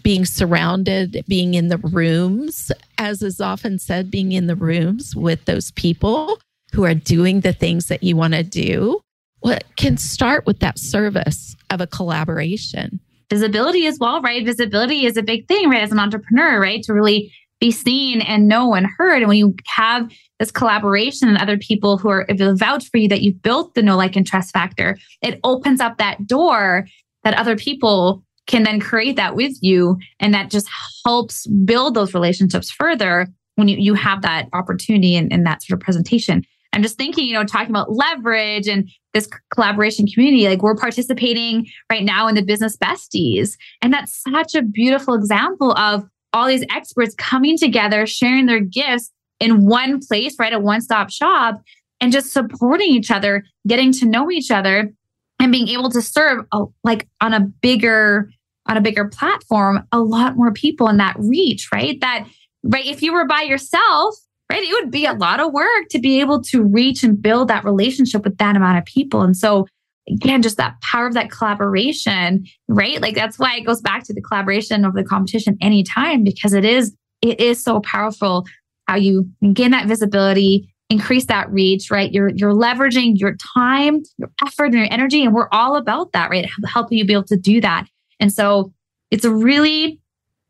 being 0.03 0.27
surrounded, 0.27 1.25
being 1.27 1.55
in 1.55 1.69
the 1.69 1.79
rooms, 1.79 2.71
as 2.99 3.23
is 3.23 3.41
often 3.41 3.79
said, 3.79 4.11
being 4.11 4.33
in 4.33 4.49
the 4.49 4.57
rooms 4.57 5.17
with 5.17 5.47
those 5.47 5.71
people 5.71 6.39
who 6.73 6.85
are 6.85 6.95
doing 6.95 7.41
the 7.41 7.53
things 7.53 7.87
that 7.87 8.03
you 8.03 8.17
want 8.17 8.35
to 8.35 8.43
do. 8.43 9.01
Well, 9.43 9.59
can 9.77 9.97
start 9.97 10.47
with 10.47 10.61
that 10.61 10.79
service 10.79 11.57
of 11.71 11.81
a 11.81 11.87
collaboration. 11.87 13.01
Visibility 13.31 13.87
as 13.87 13.99
well, 14.01 14.21
right? 14.21 14.45
Visibility 14.45 15.07
is 15.07 15.17
a 15.17 15.23
big 15.23 15.47
thing, 15.49 15.69
right? 15.69 15.83
As 15.83 15.93
an 15.93 15.99
entrepreneur, 15.99 16.61
right? 16.61 16.83
To 16.85 16.93
really 16.93 17.33
be 17.61 17.71
seen 17.71 18.21
and 18.21 18.49
know 18.49 18.75
and 18.75 18.87
heard. 18.97 19.19
And 19.19 19.29
when 19.29 19.37
you 19.37 19.55
have 19.67 20.11
this 20.39 20.51
collaboration 20.51 21.29
and 21.29 21.39
other 21.39 21.59
people 21.59 21.99
who 21.99 22.09
are 22.09 22.27
vouch 22.29 22.89
for 22.91 22.99
you 22.99 23.09
that 23.09 23.23
you've 23.23 23.43
built 23.43 23.75
the 23.75 23.83
no 23.83 23.97
like 23.97 24.17
and 24.17 24.27
trust 24.27 24.53
factor, 24.53 24.97
it 25.23 25.41
opens 25.45 25.81
up 25.81 25.99
that 25.99 26.27
door 26.27 26.87
that 27.25 27.35
other 27.35 27.57
people 27.57 28.23
can 28.47 28.63
then 28.63 28.81
create 28.81 29.17
that 29.17 29.35
with 29.35 29.57
you. 29.61 29.99
And 30.21 30.33
that 30.35 30.51
just 30.51 30.69
helps 31.05 31.47
build 31.47 31.95
those 31.95 32.15
relationships 32.15 32.71
further 32.71 33.29
when 33.57 33.69
you, 33.69 33.77
you 33.77 33.95
have 33.95 34.23
that 34.23 34.49
opportunity 34.53 35.17
and, 35.17 35.33
and 35.33 35.45
that 35.45 35.63
sort 35.63 35.79
of 35.79 35.85
presentation. 35.85 36.45
I'm 36.79 36.83
just 36.85 36.97
thinking, 36.97 37.27
you 37.27 37.35
know, 37.35 37.43
talking 37.43 37.71
about 37.71 37.91
leverage 37.91 38.69
and 38.69 38.89
this 39.13 39.29
collaboration 39.53 40.07
community, 40.07 40.47
like 40.47 40.63
we're 40.63 40.77
participating 40.77 41.67
right 41.91 42.05
now 42.05 42.29
in 42.29 42.37
the 42.37 42.43
business 42.43 42.77
besties. 42.77 43.57
And 43.83 43.93
that's 43.93 44.23
such 44.23 44.55
a 44.55 44.63
beautiful 44.63 45.15
example 45.15 45.73
of 45.73 46.05
all 46.33 46.47
these 46.47 46.65
experts 46.71 47.17
coming 47.17 47.59
together, 47.59 48.07
sharing 48.07 48.47
their 48.47 48.61
gifts 48.61 49.11
in 49.41 49.67
one 49.67 49.99
place, 49.99 50.37
right? 50.39 50.53
A 50.53 50.61
one 50.61 50.81
stop 50.81 51.11
shop 51.11 51.61
and 52.01 52.13
just 52.13 52.33
supporting 52.33 52.91
each 52.91 53.11
other, 53.11 53.45
getting 53.67 53.91
to 53.95 54.07
know 54.07 54.31
each 54.31 54.53
other 54.53 54.93
and 55.41 55.51
being 55.51 55.67
able 55.67 55.91
to 55.91 56.01
serve 56.01 56.45
a, 56.53 56.65
like 56.85 57.09
on 57.21 57.35
a 57.35 57.41
bigger 57.41 58.31
on 58.67 58.77
a 58.77 58.81
bigger 58.81 59.07
platform 59.07 59.83
a 59.91 59.99
lot 59.99 60.37
more 60.37 60.53
people 60.53 60.89
in 60.89 60.99
that 60.99 61.17
reach 61.19 61.71
right 61.73 62.01
that 62.03 62.29
right 62.63 62.87
if 62.87 63.03
you 63.03 63.15
were 63.15 63.25
by 63.25 63.41
yourself 63.41 64.15
right 64.51 64.63
it 64.63 64.73
would 64.73 64.91
be 64.91 65.05
a 65.05 65.13
lot 65.15 65.41
of 65.41 65.53
work 65.53 65.89
to 65.91 65.99
be 65.99 66.21
able 66.21 66.43
to 66.43 66.63
reach 66.63 67.03
and 67.03 67.21
build 67.21 67.49
that 67.49 67.65
relationship 67.65 68.25
with 68.25 68.37
that 68.39 68.57
amount 68.57 68.79
of 68.79 68.85
people 68.85 69.23
and 69.23 69.37
so 69.37 69.67
again, 70.11 70.43
just 70.43 70.57
that 70.57 70.81
power 70.81 71.07
of 71.07 71.15
that 71.15 71.31
collaboration, 71.31 72.47
right? 72.69 73.01
Like 73.01 73.15
that's 73.15 73.39
why 73.39 73.57
it 73.57 73.67
goes 73.67 73.81
back 73.81 74.05
to 74.05 74.15
the 74.15 74.21
collaboration 74.21 74.85
of 74.85 74.95
the 74.95 75.05
competition 75.05 75.57
anytime 75.61 76.25
because 76.25 76.53
it 76.53 76.65
is 76.65 76.95
it 77.21 77.41
is 77.41 77.63
so 77.63 77.81
powerful 77.81 78.47
how 78.87 78.97
you 78.97 79.29
gain 79.53 79.73
that 79.73 79.87
visibility, 79.87 80.73
increase 80.89 81.27
that 81.27 81.51
reach, 81.51 81.91
right? 81.91 82.13
You're 82.13 82.31
you're 82.31 82.55
leveraging 82.55 83.19
your 83.19 83.37
time, 83.55 84.03
your 84.17 84.31
effort, 84.45 84.67
and 84.67 84.75
your 84.75 84.89
energy, 84.91 85.25
and 85.25 85.35
we're 85.35 85.49
all 85.53 85.77
about 85.77 86.13
that, 86.13 86.31
right? 86.31 86.49
Helping 86.67 86.99
you 86.99 87.05
be 87.05 87.13
able 87.13 87.25
to 87.25 87.37
do 87.37 87.61
that. 87.61 87.87
And 88.21 88.33
so 88.33 88.73
it's 89.11 89.25
a 89.25 89.31
really, 89.31 90.01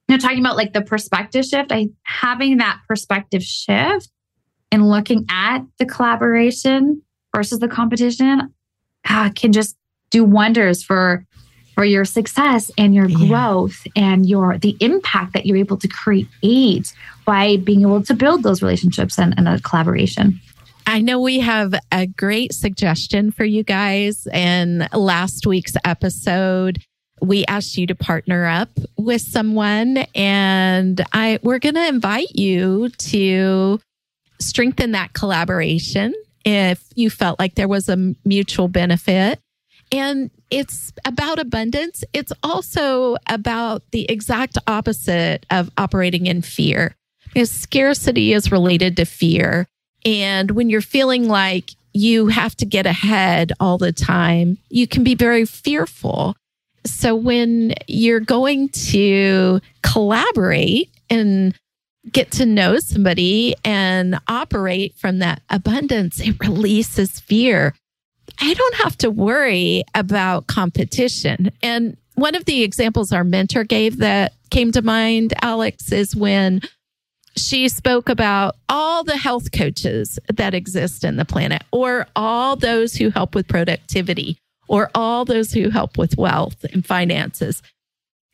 you 0.08 0.16
know, 0.16 0.18
talking 0.18 0.40
about 0.40 0.56
like 0.56 0.72
the 0.72 0.82
perspective 0.82 1.44
shift, 1.44 1.70
I 1.70 1.90
having 2.02 2.58
that 2.58 2.80
perspective 2.88 3.42
shift 3.42 4.10
and 4.72 4.88
looking 4.88 5.26
at 5.30 5.60
the 5.78 5.86
collaboration 5.86 7.02
versus 7.34 7.58
the 7.58 7.68
competition 7.68 8.54
uh, 9.08 9.30
can 9.34 9.52
just 9.52 9.76
do 10.10 10.24
wonders 10.24 10.82
for 10.82 11.24
for 11.74 11.84
your 11.84 12.04
success 12.04 12.72
and 12.76 12.92
your 12.94 13.08
yeah. 13.08 13.28
growth 13.28 13.86
and 13.94 14.26
your 14.26 14.58
the 14.58 14.76
impact 14.80 15.34
that 15.34 15.46
you're 15.46 15.56
able 15.56 15.76
to 15.76 15.86
create 15.86 16.92
by 17.24 17.56
being 17.58 17.82
able 17.82 18.02
to 18.02 18.14
build 18.14 18.42
those 18.42 18.62
relationships 18.62 19.18
and, 19.18 19.34
and 19.36 19.46
a 19.46 19.60
collaboration. 19.60 20.40
I 20.86 21.02
know 21.02 21.20
we 21.20 21.38
have 21.40 21.74
a 21.92 22.06
great 22.06 22.54
suggestion 22.54 23.30
for 23.30 23.44
you 23.44 23.62
guys. 23.62 24.26
In 24.32 24.88
last 24.94 25.46
week's 25.46 25.74
episode, 25.84 26.82
we 27.20 27.44
asked 27.46 27.76
you 27.76 27.87
to 27.87 27.94
partner 27.94 28.46
up 28.46 28.70
with 28.96 29.22
someone 29.22 29.98
and 30.14 31.04
I 31.12 31.38
we're 31.42 31.58
going 31.58 31.75
to 31.75 31.87
invite 31.87 32.37
you 32.37 32.90
to 32.90 33.80
strengthen 34.40 34.92
that 34.92 35.12
collaboration 35.12 36.14
if 36.44 36.82
you 36.94 37.10
felt 37.10 37.38
like 37.38 37.54
there 37.54 37.68
was 37.68 37.88
a 37.88 38.14
mutual 38.25 38.68
benefit. 38.68 39.38
And 39.90 40.30
it's 40.50 40.92
about 41.04 41.38
abundance. 41.38 42.04
It's 42.12 42.32
also 42.42 43.16
about 43.28 43.82
the 43.90 44.10
exact 44.10 44.58
opposite 44.66 45.46
of 45.50 45.70
operating 45.76 46.26
in 46.26 46.42
fear. 46.42 46.94
Because 47.25 47.50
scarcity 47.50 48.32
is 48.32 48.52
related 48.52 48.96
to 48.96 49.04
fear. 49.04 49.66
And 50.04 50.52
when 50.52 50.70
you're 50.70 50.80
feeling 50.80 51.28
like 51.28 51.72
you 51.92 52.28
have 52.28 52.54
to 52.56 52.66
get 52.66 52.87
ahead 52.87 53.52
all 53.60 53.78
the 53.78 53.92
time, 53.92 54.58
you 54.70 54.87
can 54.87 55.04
be 55.04 55.14
very 55.14 55.44
fearful. 55.44 56.37
So 56.85 57.14
when 57.14 57.75
you're 57.87 58.20
going 58.20 58.68
to 58.70 59.61
collaborate 59.82 60.90
and 61.11 61.54
get 62.11 62.30
to 62.32 62.47
know 62.47 62.78
somebody 62.78 63.54
and 63.64 64.18
operate 64.28 64.94
from 64.97 65.18
that 65.18 65.42
abundance, 65.50 66.20
it 66.20 66.40
releases 66.40 67.20
fear. 67.20 67.75
I 68.40 68.54
don't 68.54 68.75
have 68.76 68.97
to 68.99 69.11
worry 69.11 69.85
about 69.94 70.47
competition. 70.47 71.50
And 71.62 71.97
one 72.14 72.35
of 72.35 72.44
the 72.47 72.62
examples 72.62 73.12
our 73.12 73.25
mentor 73.25 73.64
gave 73.64 73.99
that 73.99 74.32
came 74.50 74.73
to 74.73 74.82
mind, 74.82 75.35
Alex, 75.42 75.92
is 75.92 76.16
when 76.16 76.62
she 77.37 77.68
spoke 77.68 78.08
about 78.08 78.56
all 78.68 79.04
the 79.04 79.16
health 79.16 79.52
coaches 79.52 80.18
that 80.28 80.54
exist 80.54 81.04
in 81.04 81.16
the 81.16 81.25
planet, 81.25 81.62
or 81.70 82.06
all 82.16 82.56
those 82.56 82.94
who 82.94 83.11
help 83.11 83.35
with 83.35 83.47
productivity, 83.47 84.38
or 84.68 84.90
all 84.94 85.25
those 85.25 85.52
who 85.52 85.70
help 85.70 85.98
with 85.98 86.16
wealth 86.16 86.64
and 86.72 86.87
finances. 86.87 87.62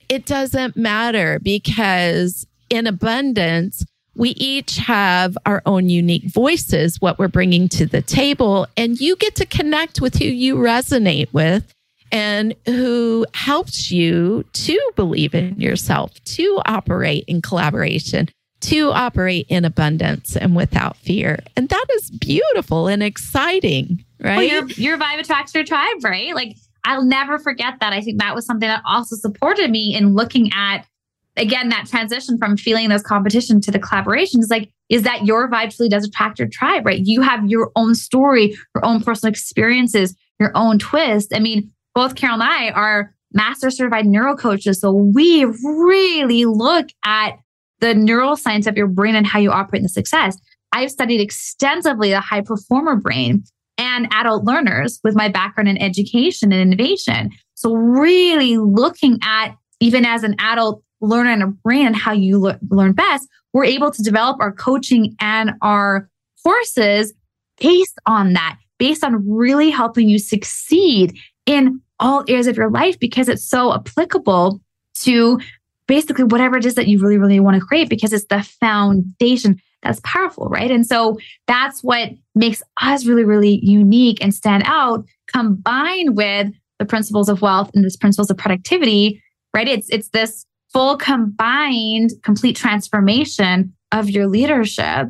It 0.08 0.26
doesn't 0.26 0.76
matter 0.76 1.38
because 1.42 2.46
in 2.68 2.86
abundance, 2.86 3.84
we 4.16 4.30
each 4.30 4.76
have 4.76 5.36
our 5.44 5.62
own 5.66 5.88
unique 5.88 6.24
voices, 6.24 7.00
what 7.00 7.18
we're 7.18 7.28
bringing 7.28 7.68
to 7.70 7.86
the 7.86 8.02
table, 8.02 8.66
and 8.76 9.00
you 9.00 9.16
get 9.16 9.34
to 9.36 9.46
connect 9.46 10.00
with 10.00 10.16
who 10.16 10.26
you 10.26 10.56
resonate 10.56 11.32
with 11.32 11.72
and 12.12 12.54
who 12.66 13.26
helps 13.34 13.90
you 13.90 14.44
to 14.52 14.78
believe 14.94 15.34
in 15.34 15.60
yourself, 15.60 16.12
to 16.24 16.62
operate 16.64 17.24
in 17.26 17.42
collaboration, 17.42 18.28
to 18.60 18.92
operate 18.92 19.46
in 19.48 19.64
abundance 19.64 20.36
and 20.36 20.54
without 20.54 20.96
fear. 20.96 21.40
And 21.56 21.68
that 21.68 21.86
is 21.94 22.10
beautiful 22.10 22.86
and 22.86 23.02
exciting, 23.02 24.04
right? 24.24 24.36
Well, 24.36 24.44
your, 24.44 24.66
your 24.70 24.98
vibe 24.98 25.20
attracts 25.20 25.54
your 25.54 25.64
tribe, 25.64 26.02
right? 26.02 26.34
Like, 26.34 26.56
I'll 26.84 27.04
never 27.04 27.38
forget 27.38 27.74
that. 27.80 27.92
I 27.92 28.00
think 28.00 28.20
that 28.20 28.34
was 28.34 28.46
something 28.46 28.68
that 28.68 28.82
also 28.86 29.16
supported 29.16 29.70
me 29.70 29.94
in 29.94 30.14
looking 30.14 30.50
at 30.54 30.86
again, 31.36 31.68
that 31.70 31.86
transition 31.86 32.38
from 32.38 32.56
feeling 32.56 32.88
this 32.88 33.02
competition 33.02 33.60
to 33.62 33.70
the 33.70 33.78
collaboration 33.78 34.40
is 34.40 34.50
like, 34.50 34.70
is 34.88 35.02
that 35.02 35.26
your 35.26 35.50
vibe 35.50 35.74
truly 35.74 35.88
does 35.88 36.04
attract 36.04 36.38
your 36.38 36.48
tribe, 36.48 36.86
right? 36.86 37.00
You 37.04 37.22
have 37.22 37.48
your 37.48 37.72
own 37.76 37.94
story, 37.94 38.54
your 38.74 38.84
own 38.84 39.02
personal 39.02 39.30
experiences, 39.30 40.14
your 40.38 40.52
own 40.54 40.78
twist. 40.78 41.34
I 41.34 41.40
mean, 41.40 41.70
both 41.94 42.14
Carol 42.14 42.34
and 42.34 42.42
I 42.42 42.70
are 42.70 43.14
master 43.32 43.70
certified 43.70 44.06
neuro 44.06 44.37
coaches. 44.37 44.80
So 44.80 44.92
we 44.92 45.44
really 45.44 46.44
look 46.44 46.87
at 47.04 47.32
the 47.80 47.94
neuroscience 47.94 48.66
of 48.66 48.76
your 48.76 48.87
brain 48.87 49.16
and 49.16 49.26
how 49.26 49.38
you 49.38 49.50
operate 49.50 49.80
in 49.80 49.84
the 49.84 49.88
success. 49.88 50.38
I've 50.72 50.90
studied 50.90 51.20
extensively 51.20 52.10
the 52.10 52.20
high 52.20 52.40
performer 52.40 52.96
brain 52.96 53.44
and 53.78 54.08
adult 54.12 54.44
learners 54.44 55.00
with 55.02 55.14
my 55.14 55.28
background 55.28 55.68
in 55.68 55.78
education 55.78 56.52
and 56.52 56.60
innovation. 56.60 57.30
So 57.54 57.74
really 57.74 58.56
looking 58.58 59.18
at 59.22 59.56
even 59.80 60.04
as 60.04 60.22
an 60.22 60.37
adult 60.38 60.82
learner 61.00 61.30
and 61.30 61.42
a 61.42 61.46
brand 61.46 61.96
how 61.96 62.12
you 62.12 62.38
le- 62.38 62.58
learn 62.70 62.92
best, 62.92 63.28
we're 63.52 63.64
able 63.64 63.90
to 63.90 64.02
develop 64.02 64.38
our 64.40 64.52
coaching 64.52 65.14
and 65.20 65.52
our 65.62 66.08
courses 66.42 67.12
based 67.60 67.98
on 68.06 68.32
that, 68.32 68.58
based 68.78 69.04
on 69.04 69.28
really 69.28 69.70
helping 69.70 70.08
you 70.08 70.18
succeed 70.18 71.16
in 71.46 71.80
all 72.00 72.24
areas 72.28 72.46
of 72.46 72.56
your 72.56 72.70
life 72.70 72.98
because 72.98 73.28
it's 73.28 73.48
so 73.48 73.72
applicable 73.72 74.60
to 74.94 75.38
basically 75.87 76.24
whatever 76.24 76.56
it 76.56 76.66
is 76.66 76.74
that 76.74 76.88
you 76.88 77.00
really, 77.00 77.18
really 77.18 77.40
want 77.40 77.54
to 77.58 77.64
create 77.64 77.88
because 77.88 78.12
it's 78.12 78.26
the 78.26 78.42
foundation 78.42 79.60
that's 79.85 80.01
powerful, 80.03 80.49
right? 80.49 80.70
And 80.70 80.87
so 80.87 81.18
that's 81.47 81.83
what 81.83 82.11
makes 82.35 82.62
us 82.81 83.07
really, 83.07 83.25
really 83.25 83.61
unique 83.62 84.18
and 84.23 84.35
stand 84.35 84.64
out 84.66 85.05
combined 85.33 86.16
with 86.16 86.49
the 86.79 86.85
principles 86.85 87.29
of 87.29 87.42
wealth 87.42 87.70
and 87.75 87.85
this 87.85 87.97
principles 87.97 88.31
of 88.31 88.37
productivity, 88.37 89.23
right? 89.55 89.68
It's 89.68 89.88
it's 89.90 90.09
this 90.09 90.47
full 90.73 90.97
combined 90.97 92.11
complete 92.23 92.57
transformation 92.57 93.73
of 93.92 94.11
your 94.11 94.27
leadership 94.27 95.09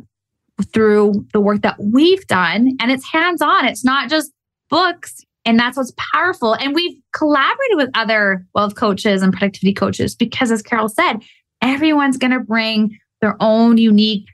through 0.72 1.26
the 1.32 1.40
work 1.40 1.62
that 1.62 1.76
we've 1.80 2.26
done. 2.26 2.76
And 2.80 2.92
it's 2.92 3.04
hands 3.10 3.40
on, 3.40 3.64
it's 3.64 3.84
not 3.84 4.08
just 4.10 4.30
books. 4.70 5.24
And 5.46 5.58
that's 5.58 5.76
what's 5.76 5.92
powerful. 6.12 6.54
And 6.54 6.74
we've 6.74 6.98
collaborated 7.12 7.76
with 7.76 7.90
other 7.94 8.46
wealth 8.54 8.76
coaches 8.76 9.22
and 9.22 9.32
productivity 9.32 9.74
coaches 9.74 10.14
because, 10.14 10.50
as 10.50 10.62
Carol 10.62 10.88
said, 10.88 11.22
everyone's 11.60 12.16
going 12.16 12.30
to 12.32 12.40
bring 12.40 12.98
their 13.20 13.36
own 13.40 13.76
unique 13.78 14.26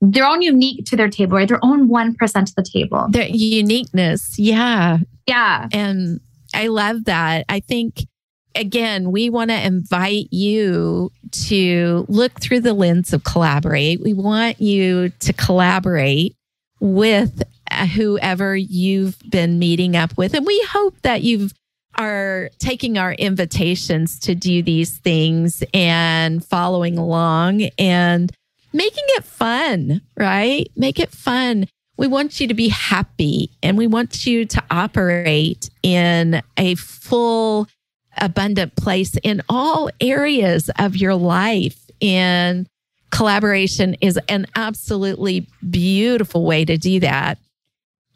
their 0.00 0.26
own 0.26 0.42
unique 0.42 0.84
to 0.86 0.96
their 0.96 1.08
table, 1.08 1.36
right? 1.36 1.48
Their 1.48 1.64
own 1.64 1.88
1% 1.88 2.16
to 2.18 2.54
the 2.56 2.62
table. 2.62 3.06
Their 3.10 3.28
uniqueness. 3.28 4.38
Yeah. 4.38 4.98
Yeah. 5.26 5.68
And 5.72 6.20
I 6.54 6.68
love 6.68 7.04
that. 7.04 7.46
I 7.48 7.60
think 7.60 8.06
again, 8.54 9.10
we 9.10 9.30
want 9.30 9.50
to 9.50 9.66
invite 9.66 10.28
you 10.30 11.10
to 11.32 12.06
look 12.08 12.40
through 12.40 12.60
the 12.60 12.74
lens 12.74 13.12
of 13.12 13.24
collaborate. 13.24 14.00
We 14.00 14.14
want 14.14 14.60
you 14.60 15.08
to 15.08 15.32
collaborate 15.32 16.36
with 16.80 17.42
uh, 17.70 17.86
whoever 17.86 18.56
you've 18.56 19.18
been 19.28 19.58
meeting 19.58 19.96
up 19.96 20.16
with. 20.16 20.34
And 20.34 20.46
we 20.46 20.62
hope 20.70 21.00
that 21.02 21.22
you've 21.22 21.52
are 21.96 22.50
taking 22.58 22.98
our 22.98 23.12
invitations 23.12 24.18
to 24.18 24.34
do 24.34 24.64
these 24.64 24.98
things 24.98 25.62
and 25.72 26.44
following 26.44 26.98
along 26.98 27.62
and 27.78 28.32
making 28.74 29.04
it 29.08 29.24
fun, 29.24 30.02
right? 30.18 30.68
Make 30.76 30.98
it 30.98 31.10
fun. 31.10 31.66
We 31.96 32.08
want 32.08 32.40
you 32.40 32.48
to 32.48 32.54
be 32.54 32.68
happy 32.68 33.50
and 33.62 33.78
we 33.78 33.86
want 33.86 34.26
you 34.26 34.44
to 34.46 34.62
operate 34.70 35.70
in 35.82 36.42
a 36.56 36.74
full 36.74 37.68
abundant 38.18 38.74
place 38.74 39.16
in 39.22 39.42
all 39.48 39.90
areas 40.00 40.70
of 40.78 40.96
your 40.96 41.14
life. 41.14 41.88
And 42.02 42.66
collaboration 43.10 43.94
is 44.00 44.18
an 44.28 44.46
absolutely 44.56 45.46
beautiful 45.70 46.44
way 46.44 46.64
to 46.64 46.76
do 46.76 46.98
that. 47.00 47.38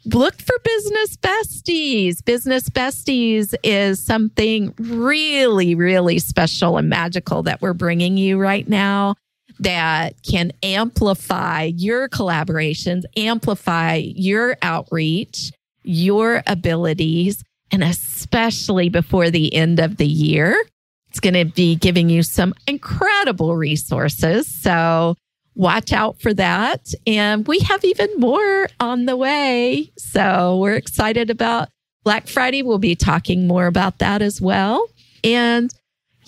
Look 0.05 0.41
for 0.41 0.55
business 0.63 1.15
besties. 1.17 2.23
Business 2.23 2.69
besties 2.69 3.53
is 3.63 4.03
something 4.03 4.73
really, 4.77 5.75
really 5.75 6.19
special 6.19 6.77
and 6.77 6.89
magical 6.89 7.43
that 7.43 7.61
we're 7.61 7.73
bringing 7.73 8.17
you 8.17 8.37
right 8.37 8.67
now 8.67 9.15
that 9.59 10.15
can 10.23 10.51
amplify 10.63 11.63
your 11.63 12.09
collaborations, 12.09 13.03
amplify 13.17 13.95
your 13.95 14.57
outreach, 14.61 15.51
your 15.83 16.43
abilities, 16.47 17.43
and 17.71 17.83
especially 17.83 18.89
before 18.89 19.29
the 19.29 19.53
end 19.53 19.79
of 19.79 19.97
the 19.97 20.07
year. 20.07 20.61
It's 21.09 21.19
going 21.19 21.33
to 21.33 21.45
be 21.45 21.75
giving 21.75 22.09
you 22.09 22.23
some 22.23 22.53
incredible 22.67 23.55
resources. 23.55 24.47
So 24.47 25.15
watch 25.55 25.91
out 25.91 26.21
for 26.21 26.33
that. 26.35 26.93
And 27.05 27.47
we 27.47 27.59
have 27.59 27.83
even 27.83 28.09
more 28.17 28.69
on 28.79 29.05
the 29.05 29.17
way. 29.17 29.91
So 29.97 30.57
we're 30.57 30.75
excited 30.75 31.29
about 31.29 31.69
Black 32.03 32.27
Friday. 32.27 32.63
We'll 32.63 32.77
be 32.77 32.95
talking 32.95 33.47
more 33.47 33.67
about 33.67 33.99
that 33.99 34.21
as 34.21 34.39
well. 34.39 34.87
And 35.23 35.73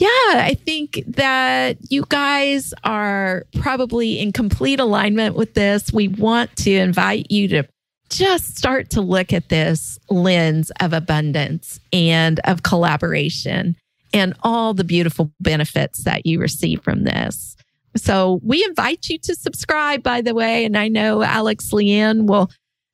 yeah, 0.01 0.07
I 0.07 0.57
think 0.65 1.03
that 1.09 1.77
you 1.91 2.05
guys 2.09 2.73
are 2.83 3.45
probably 3.59 4.19
in 4.19 4.31
complete 4.31 4.79
alignment 4.79 5.35
with 5.35 5.53
this. 5.53 5.93
We 5.93 6.07
want 6.07 6.55
to 6.57 6.71
invite 6.71 7.29
you 7.29 7.47
to 7.49 7.67
just 8.09 8.57
start 8.57 8.89
to 8.89 9.01
look 9.01 9.31
at 9.31 9.49
this 9.49 9.99
lens 10.09 10.71
of 10.79 10.93
abundance 10.93 11.79
and 11.93 12.39
of 12.45 12.63
collaboration 12.63 13.75
and 14.11 14.33
all 14.41 14.73
the 14.73 14.83
beautiful 14.83 15.31
benefits 15.39 16.03
that 16.05 16.25
you 16.25 16.39
receive 16.39 16.81
from 16.81 17.03
this. 17.03 17.55
So 17.95 18.39
we 18.43 18.65
invite 18.65 19.07
you 19.07 19.19
to 19.19 19.35
subscribe, 19.35 20.01
by 20.01 20.21
the 20.21 20.33
way. 20.33 20.65
And 20.65 20.75
I 20.75 20.87
know 20.87 21.21
Alex 21.21 21.69
Lianne 21.71 22.25
will 22.25 22.49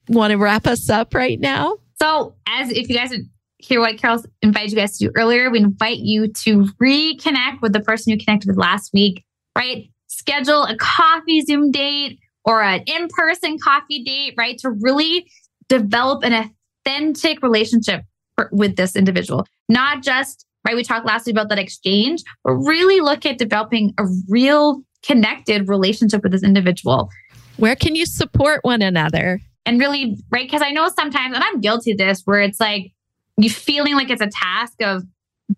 want 0.10 0.32
to 0.32 0.38
wrap 0.38 0.68
us 0.68 0.90
up 0.90 1.14
right 1.14 1.40
now? 1.40 1.78
So, 2.02 2.36
as 2.46 2.70
if 2.70 2.90
you 2.90 2.96
guys 2.96 3.14
hear 3.60 3.80
what 3.80 3.98
Carol 3.98 4.24
invited 4.42 4.72
you 4.72 4.78
guys 4.78 4.98
to 4.98 5.06
do 5.06 5.12
earlier, 5.16 5.50
we 5.50 5.60
invite 5.60 6.00
you 6.00 6.28
to 6.28 6.66
reconnect 6.82 7.62
with 7.62 7.74
the 7.74 7.80
person 7.80 8.12
you 8.12 8.18
connected 8.18 8.48
with 8.48 8.58
last 8.58 8.94
week, 8.94 9.26
right? 9.58 9.90
Schedule 10.08 10.64
a 10.64 10.76
coffee 10.78 11.42
Zoom 11.42 11.72
date 11.72 12.20
or 12.46 12.62
an 12.62 12.84
in 12.86 13.08
person 13.10 13.58
coffee 13.64 14.04
date, 14.04 14.36
right? 14.38 14.58
To 14.60 14.72
really 14.72 15.30
develop 15.70 16.24
an 16.24 16.52
authentic 16.86 17.42
relationship 17.42 18.04
for, 18.36 18.50
with 18.52 18.76
this 18.76 18.96
individual, 18.96 19.46
not 19.68 20.04
just, 20.04 20.46
right? 20.66 20.76
We 20.76 20.84
talked 20.84 21.06
last 21.06 21.26
week 21.26 21.34
about 21.34 21.50
that 21.50 21.60
exchange, 21.60 22.24
but 22.44 22.54
really 22.54 23.02
look 23.02 23.26
at 23.26 23.38
developing 23.38 23.94
a 23.98 24.06
real 24.30 24.82
connected 25.04 25.68
relationship 25.68 26.24
with 26.24 26.32
this 26.32 26.44
individual. 26.44 27.10
Where 27.58 27.76
can 27.76 27.96
you 27.96 28.06
support 28.06 28.60
one 28.64 28.82
another? 28.82 29.40
And 29.66 29.80
really, 29.80 30.18
right? 30.30 30.48
Because 30.48 30.62
I 30.62 30.72
know 30.72 30.90
sometimes, 30.96 31.36
and 31.36 31.44
I'm 31.44 31.60
guilty 31.60 31.92
of 31.92 31.98
this, 31.98 32.22
where 32.24 32.40
it's 32.40 32.60
like 32.60 32.94
you 33.38 33.50
feeling 33.50 33.96
like 33.96 34.10
it's 34.10 34.22
a 34.22 34.30
task 34.30 34.82
of 34.82 35.04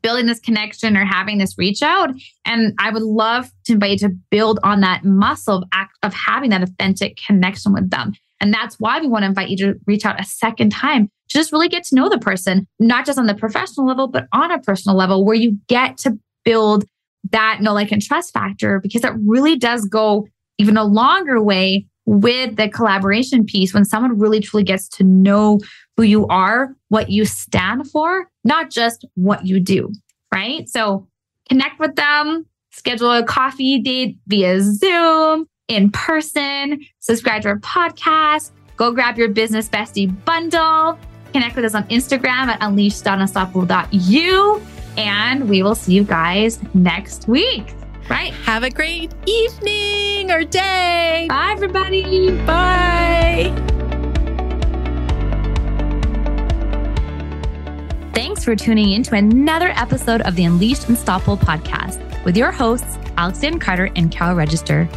building 0.01 0.27
this 0.27 0.39
connection 0.39 0.95
or 0.95 1.05
having 1.05 1.39
this 1.39 1.57
reach 1.57 1.81
out. 1.81 2.11
And 2.45 2.73
I 2.79 2.91
would 2.91 3.01
love 3.01 3.51
to 3.65 3.73
invite 3.73 4.01
you 4.01 4.09
to 4.09 4.15
build 4.29 4.59
on 4.63 4.81
that 4.81 5.03
muscle 5.03 5.57
of, 5.57 5.63
act, 5.73 5.97
of 6.03 6.13
having 6.13 6.51
that 6.51 6.61
authentic 6.61 7.17
connection 7.25 7.73
with 7.73 7.89
them. 7.89 8.13
And 8.41 8.53
that's 8.53 8.79
why 8.79 8.99
we 8.99 9.07
want 9.07 9.23
to 9.23 9.27
invite 9.27 9.49
you 9.49 9.57
to 9.57 9.79
reach 9.85 10.05
out 10.05 10.19
a 10.19 10.23
second 10.23 10.69
time 10.69 11.09
to 11.29 11.37
just 11.37 11.51
really 11.51 11.69
get 11.69 11.83
to 11.85 11.95
know 11.95 12.09
the 12.09 12.19
person, 12.19 12.67
not 12.79 13.05
just 13.05 13.19
on 13.19 13.25
the 13.25 13.35
professional 13.35 13.85
level, 13.87 14.07
but 14.07 14.27
on 14.33 14.51
a 14.51 14.59
personal 14.59 14.97
level 14.97 15.25
where 15.25 15.35
you 15.35 15.57
get 15.67 15.97
to 15.99 16.17
build 16.45 16.85
that 17.31 17.59
know, 17.61 17.73
like, 17.73 17.91
and 17.91 18.01
trust 18.01 18.33
factor 18.33 18.79
because 18.79 19.03
it 19.03 19.13
really 19.25 19.57
does 19.57 19.85
go 19.85 20.27
even 20.57 20.77
a 20.77 20.83
longer 20.83 21.41
way 21.41 21.85
with 22.05 22.55
the 22.55 22.67
collaboration 22.69 23.45
piece 23.45 23.73
when 23.73 23.85
someone 23.85 24.17
really 24.17 24.39
truly 24.39 24.63
gets 24.63 24.87
to 24.87 25.03
know 25.03 25.59
who 25.99 26.05
you 26.05 26.25
are, 26.27 26.73
what 26.87 27.09
you 27.09 27.25
stand 27.25 27.91
for, 27.91 28.31
not 28.45 28.71
just 28.71 29.05
what 29.15 29.45
you 29.45 29.59
do, 29.59 29.91
right? 30.33 30.69
So 30.69 31.05
connect 31.49 31.77
with 31.77 31.97
them, 31.97 32.45
schedule 32.71 33.11
a 33.11 33.21
coffee 33.21 33.81
date 33.81 34.17
via 34.25 34.61
Zoom, 34.61 35.45
in 35.67 35.91
person, 35.91 36.79
subscribe 36.99 37.41
to 37.41 37.49
our 37.49 37.59
podcast, 37.59 38.51
go 38.77 38.93
grab 38.93 39.17
your 39.17 39.27
business 39.27 39.67
bestie 39.67 40.07
bundle, 40.23 40.97
connect 41.33 41.57
with 41.57 41.65
us 41.65 41.75
on 41.75 41.83
Instagram 41.89 42.47
at 42.47 42.61
unleashedunstoppable.you, 42.61 44.61
and 44.95 45.49
we 45.49 45.63
will 45.63 45.75
see 45.75 45.95
you 45.95 46.05
guys 46.05 46.59
next 46.73 47.27
week. 47.27 47.73
Right. 48.09 48.31
Have 48.45 48.63
a 48.63 48.69
great 48.69 49.13
evening 49.25 50.31
or 50.31 50.45
day. 50.45 51.25
Bye, 51.27 51.49
everybody. 51.51 52.31
Bye. 52.45 53.78
Thanks 58.19 58.43
for 58.43 58.53
tuning 58.53 58.91
in 58.91 59.03
to 59.03 59.15
another 59.15 59.69
episode 59.69 60.19
of 60.23 60.35
the 60.35 60.43
Unleashed 60.43 60.89
Unstoppable 60.89 61.37
podcast 61.37 62.03
with 62.25 62.35
your 62.35 62.51
hosts, 62.51 62.97
Alex 63.15 63.39
Lianne 63.39 63.61
Carter 63.61 63.89
and 63.95 64.11
Carol 64.11 64.35
Register. 64.35 64.89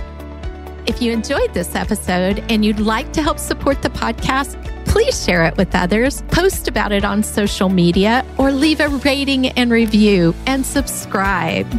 If 0.87 1.01
you 1.01 1.13
enjoyed 1.13 1.55
this 1.55 1.77
episode 1.77 2.45
and 2.49 2.65
you'd 2.65 2.81
like 2.81 3.13
to 3.13 3.23
help 3.23 3.39
support 3.39 3.81
the 3.81 3.91
podcast, 3.91 4.61
please 4.87 5.25
share 5.25 5.45
it 5.45 5.57
with 5.57 5.73
others, 5.73 6.23
post 6.33 6.67
about 6.67 6.91
it 6.91 7.05
on 7.05 7.23
social 7.23 7.69
media, 7.69 8.27
or 8.39 8.51
leave 8.51 8.81
a 8.81 8.89
rating 8.89 9.47
and 9.51 9.71
review 9.71 10.35
and 10.49 10.67
subscribe. 10.67 11.71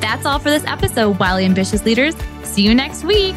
That's 0.00 0.26
all 0.26 0.40
for 0.40 0.50
this 0.50 0.64
episode, 0.64 1.20
Wildly 1.20 1.44
Ambitious 1.44 1.84
Leaders. 1.84 2.16
See 2.42 2.62
you 2.62 2.74
next 2.74 3.04
week. 3.04 3.36